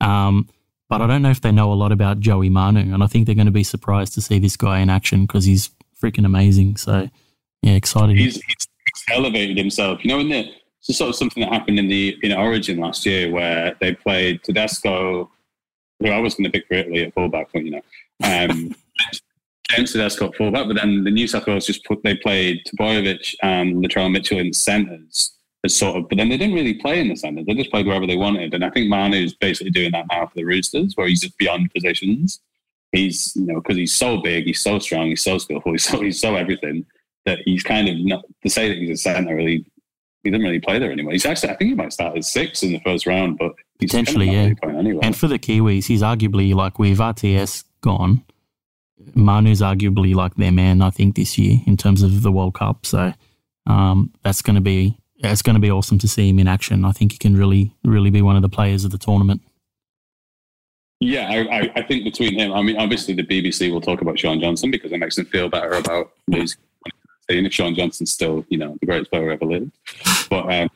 [0.00, 0.48] Um,
[0.88, 3.26] but I don't know if they know a lot about Joey Manu, and I think
[3.26, 6.76] they're going to be surprised to see this guy in action because he's freaking amazing.
[6.76, 7.08] So,
[7.66, 8.16] yeah, excited.
[8.16, 8.66] he's, he's,
[9.10, 10.04] elevated himself.
[10.04, 13.30] You know, in the sort of something that happened in the in Origin last year
[13.30, 15.30] where they played Tedesco,
[16.00, 17.82] who I was going to pick for Italy at fullback, but you know,
[18.24, 18.74] um,
[19.70, 23.34] James Tedesco at fullback, but then the New South Wales just put they played Trbojevic
[23.42, 25.32] and Latrell Mitchell in centres
[25.64, 27.42] as sort of, but then they didn't really play in the centre.
[27.44, 30.34] They just played wherever they wanted, and I think Manu's basically doing that now for
[30.36, 32.40] the Roosters, where he's just beyond positions.
[32.92, 36.00] He's you know because he's so big, he's so strong, he's so skillful, he's so
[36.00, 36.86] he's so everything
[37.26, 39.66] that he's kind of not to say that he's a centre really
[40.26, 41.12] he didn't really play there anymore.
[41.12, 44.28] He's actually, I think he might start at six in the first round, but potentially,
[44.28, 44.54] yeah.
[44.64, 48.24] Really and for the Kiwis, he's arguably like with RTS gone,
[49.14, 50.82] Manu's arguably like their man.
[50.82, 52.84] I think this year in terms of the World Cup.
[52.84, 53.12] So
[53.66, 56.84] um, that's going to be it's going to be awesome to see him in action.
[56.84, 59.42] I think he can really, really be one of the players of the tournament.
[61.00, 64.40] Yeah, I, I think between him, I mean, obviously the BBC will talk about Shaun
[64.40, 66.12] Johnson because it makes them feel better about
[67.28, 69.72] losing if Shaun Johnson's still, you know, the greatest player ever lived.
[70.30, 70.70] But um,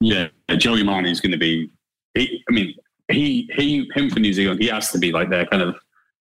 [0.00, 1.70] yeah, Joey Manu is going to be.
[2.14, 2.74] He, I mean,
[3.10, 4.60] he he him for New Zealand.
[4.60, 5.76] He has to be like their kind of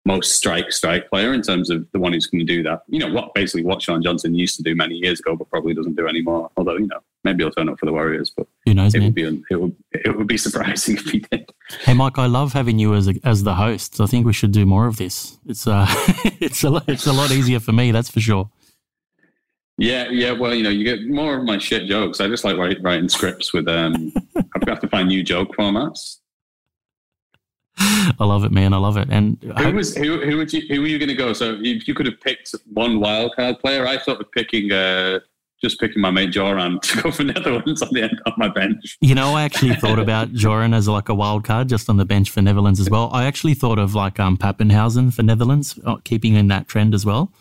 [0.05, 2.83] most strike strike player in terms of the one who's going to do that.
[2.89, 5.75] You know what basically what Shaun Johnson used to do many years ago, but probably
[5.75, 6.51] doesn't do anymore.
[6.57, 8.95] Although you know maybe he'll turn up for the Warriors, but who knows?
[8.95, 9.09] It man?
[9.09, 11.51] would be it would it would be surprising if he did.
[11.81, 14.01] Hey Mike, I love having you as a, as the host.
[14.01, 15.39] I think we should do more of this.
[15.47, 15.87] It's uh
[16.41, 18.51] it's a it's a lot easier for me, that's for sure.
[19.79, 20.33] Yeah, yeah.
[20.33, 22.21] Well, you know, you get more of my shit jokes.
[22.21, 23.69] I just like write, writing scripts with.
[23.69, 24.13] um
[24.55, 26.17] I've got to find new joke formats.
[27.81, 28.73] I love it, man.
[28.73, 29.09] I love it.
[29.09, 30.21] And who was who?
[30.21, 30.63] Who would you?
[30.69, 31.33] Who were you going to go?
[31.33, 34.73] So if you could have picked one wild card player, I thought of picking.
[34.73, 35.21] uh
[35.61, 38.97] just picking my mate Joran to go for Netherlands on the end of my bench.
[39.01, 42.05] You know, I actually thought about Joran as like a wild card just on the
[42.05, 43.11] bench for Netherlands as well.
[43.13, 47.05] I actually thought of like um Papenhuyzen for Netherlands, uh, keeping in that trend as
[47.05, 47.33] well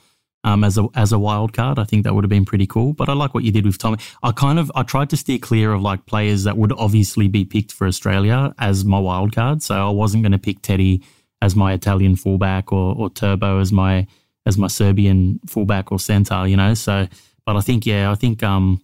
[0.43, 1.79] um, as a as a wild card.
[1.79, 2.93] I think that would have been pretty cool.
[2.93, 3.97] But I like what you did with Tommy.
[4.23, 7.45] I kind of I tried to steer clear of like players that would obviously be
[7.45, 9.61] picked for Australia as my wild card.
[9.63, 11.03] So I wasn't going to pick Teddy
[11.41, 14.07] as my Italian fullback or, or Turbo as my
[14.45, 16.47] as my Serbian fullback or centre.
[16.47, 16.73] You know.
[16.73, 17.07] So,
[17.45, 18.81] but I think yeah, I think um,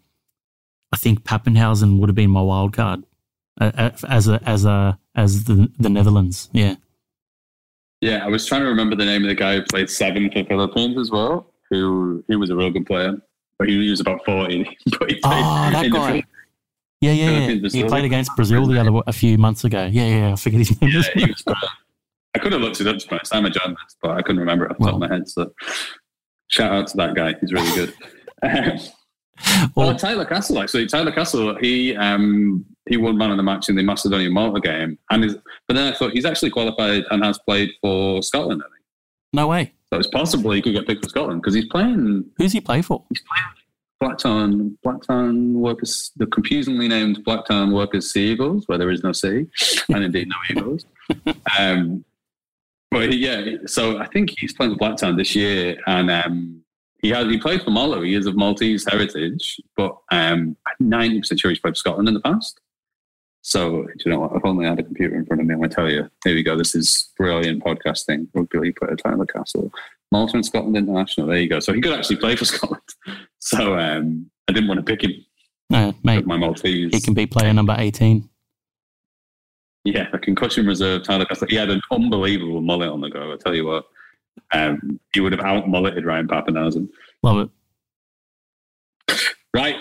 [0.91, 3.03] I think Papenhuyzen would have been my wild card
[3.59, 6.49] uh, as a as a as the the Netherlands.
[6.51, 6.75] Yeah.
[8.03, 10.43] Yeah, I was trying to remember the name of the guy who played seven for
[10.43, 11.47] Philippines as well.
[11.69, 13.13] Who he was a real good player,
[13.57, 14.77] but he was about forty.
[14.99, 16.21] but he oh, that guy.
[16.99, 17.69] Yeah, yeah, yeah.
[17.69, 19.85] He played against Brazil the other a few months ago.
[19.89, 20.33] Yeah, yeah.
[20.33, 20.91] I forget his name.
[20.91, 21.43] Yeah, he was
[22.35, 24.65] I could have looked it up to my I'm a journalist, but I couldn't remember
[24.65, 25.29] it off the well, top of my head.
[25.29, 25.53] So
[26.49, 27.35] shout out to that guy.
[27.39, 27.93] He's really good.
[29.75, 30.87] well, well, Tyler Castle actually.
[30.87, 31.55] Tyler Castle.
[31.61, 35.35] He um, he won man of the match in the Macedonia Malta game, and is,
[35.67, 38.61] but then I thought he's actually qualified and has played for Scotland.
[38.65, 38.85] I think.
[39.33, 39.73] No way.
[39.91, 42.25] So it's possible he could get picked for Scotland because he's playing.
[42.37, 43.03] Who's he play for?
[43.09, 43.45] He's playing
[44.03, 49.47] Blacktown, Blacktown Workers, the confusingly named Blacktown Workers Sea Eagles, where there is no sea
[49.89, 50.85] and indeed no eagles.
[51.59, 52.03] Um,
[52.89, 56.63] but yeah, so I think he's playing for Blacktown this year, and um,
[57.01, 58.05] he has he played for Malta.
[58.05, 62.07] He is of Maltese heritage, but um, I'm ninety percent sure he's played for Scotland
[62.07, 62.59] in the past.
[63.45, 64.31] So, you know what?
[64.35, 66.09] If only I had a computer in front of me, I'm going to tell you.
[66.23, 66.57] Here we go.
[66.57, 68.27] This is brilliant podcasting.
[68.33, 69.69] Rugby League player Tyler Castle.
[70.13, 71.27] Malta and Scotland International.
[71.27, 71.59] There you go.
[71.59, 72.81] So he could actually play for Scotland.
[73.39, 75.11] So um, I didn't want to pick him.
[75.69, 76.25] No, mate.
[76.25, 76.93] My Maltese.
[76.93, 78.29] He can be player number 18.
[79.83, 81.47] Yeah, a concussion reserve Tyler Castle.
[81.49, 83.33] He had an unbelievable mullet on the go.
[83.33, 83.85] I tell you what.
[84.53, 86.87] Um, he would have out mulleted Ryan Papenhuyzen.
[87.21, 87.49] Love
[89.09, 89.19] it.
[89.53, 89.75] Right.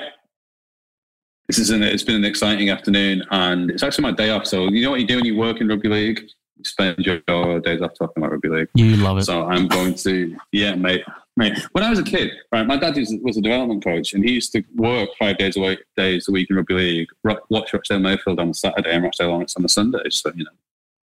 [1.48, 4.46] This is an, it's been an exciting afternoon, and it's actually my day off.
[4.46, 6.20] So you know what you do when you work in rugby league?
[6.20, 7.18] You spend your
[7.60, 8.68] days off talking about rugby league.
[8.74, 9.24] You love it.
[9.24, 11.04] So I'm going to, yeah, mate.
[11.34, 14.32] Mate, when I was a kid, right, my dad was a development coach, and he
[14.32, 17.08] used to work five days a week, days a week in rugby league,
[17.48, 20.02] watch Rochdale Mayfield on a Saturday and Rochdale Hornets on a Sunday.
[20.10, 20.50] So you know,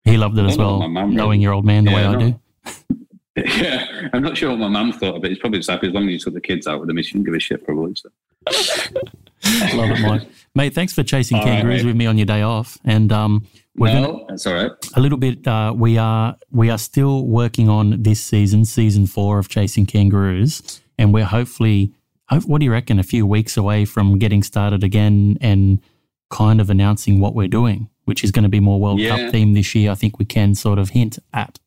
[0.04, 0.88] he loved it as well.
[0.88, 2.40] Knowing your old man the yeah, way I do.
[3.36, 5.30] Yeah, I'm not sure what my mum thought of it.
[5.30, 6.98] He's probably just happy as long as you took the kids out with him.
[6.98, 7.96] He shouldn't give a shit, probably.
[7.96, 8.10] So.
[9.74, 10.28] Love it, Mike.
[10.56, 12.78] Mate, thanks for chasing all kangaroos right, with me on your day off.
[12.84, 14.72] And um, we're no, gonna, that's all right.
[14.96, 15.48] A little bit.
[15.48, 20.82] Uh, we are we are still working on this season, season four of Chasing Kangaroos,
[20.98, 21.94] and we're hopefully.
[22.30, 23.00] Hope, what do you reckon?
[23.00, 25.82] A few weeks away from getting started again and
[26.30, 29.18] kind of announcing what we're doing, which is going to be more World yeah.
[29.18, 29.90] Cup theme this year.
[29.90, 31.58] I think we can sort of hint at.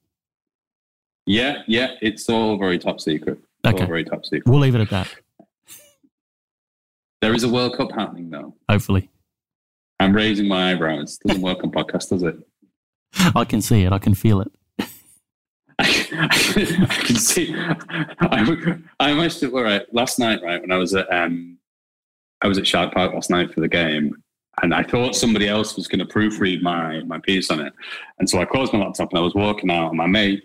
[1.26, 3.38] Yeah, yeah, it's all very top secret.
[3.64, 4.46] It's okay, very top secret.
[4.46, 5.08] We'll leave it at that.
[7.22, 8.52] There is a World Cup happening though.
[8.68, 9.08] Hopefully.
[10.00, 11.18] I'm raising my eyebrows.
[11.24, 12.36] Doesn't work on podcast, does it?
[13.36, 13.92] I can see it.
[13.92, 14.50] I can feel it.
[15.78, 15.84] I,
[17.04, 17.54] can see.
[17.56, 19.44] I, I must.
[19.44, 19.82] All right.
[19.94, 21.58] Last night, right when I was at um,
[22.42, 24.16] I was at Shark Park last night for the game.
[24.60, 27.72] and I thought somebody else was going to proofread my my piece on it.
[28.18, 30.42] And so I closed my laptop and I was walking out, and my mate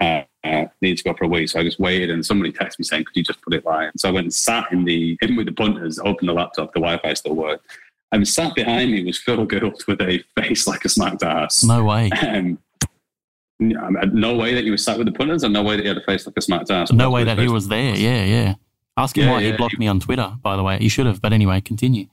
[0.00, 2.78] uh, uh, needed to go for a wee, so I just waited, and somebody texted
[2.78, 5.18] me saying, "Could you just put it live?" So I went and sat in the
[5.22, 7.66] in with the punters, opened the laptop, the Wi-Fi still worked.
[8.12, 11.64] And sat behind me was Phil Gould with a face like a smacked ass.
[11.64, 12.10] No way.
[12.10, 12.58] Um,
[13.58, 15.96] no way that you were sat with the punters, and no way that he had
[15.96, 16.92] a face like a smacked ass.
[16.92, 17.96] No way that he was there.
[17.96, 18.54] Yeah, yeah.
[18.96, 19.56] Ask him Yeah, why he yeah.
[19.56, 20.36] blocked me on Twitter.
[20.42, 21.20] By the way, he should have.
[21.20, 22.06] But anyway, continue.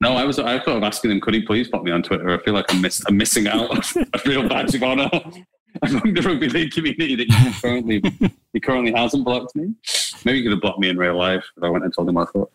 [0.00, 0.38] No, I was.
[0.38, 2.30] I thought of asking him, could he please put me on Twitter?
[2.30, 5.10] I feel like I'm, miss, I'm missing out on a real badge of honour
[5.82, 8.02] among the rugby league community that he currently
[8.52, 9.74] he currently hasn't blocked me.
[10.24, 12.18] Maybe he could have blocked me in real life if I went and told him
[12.18, 12.52] I thought.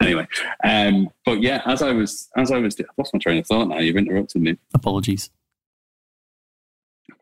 [0.00, 0.26] Anyway,
[0.64, 3.68] um, but yeah, as I was as I was, I lost my train of thought.
[3.68, 4.56] Now you've interrupted me.
[4.74, 5.30] Apologies.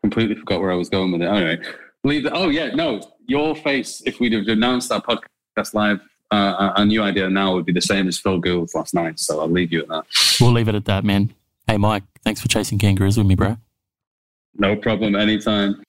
[0.01, 1.25] Completely forgot where I was going with it.
[1.25, 1.59] Anyway,
[2.03, 2.31] leave the.
[2.31, 4.01] Oh yeah, no, your face.
[4.05, 5.99] If we'd have announced our podcast live.
[6.29, 9.39] Uh, a new idea now would be the same as Phil Gould's last night, so
[9.39, 10.03] I'll leave you at that.
[10.41, 11.33] We'll leave it at that, man.
[11.67, 13.57] Hey, Mike, thanks for chasing kangaroos with me, bro.
[14.55, 15.83] No problem, anytime.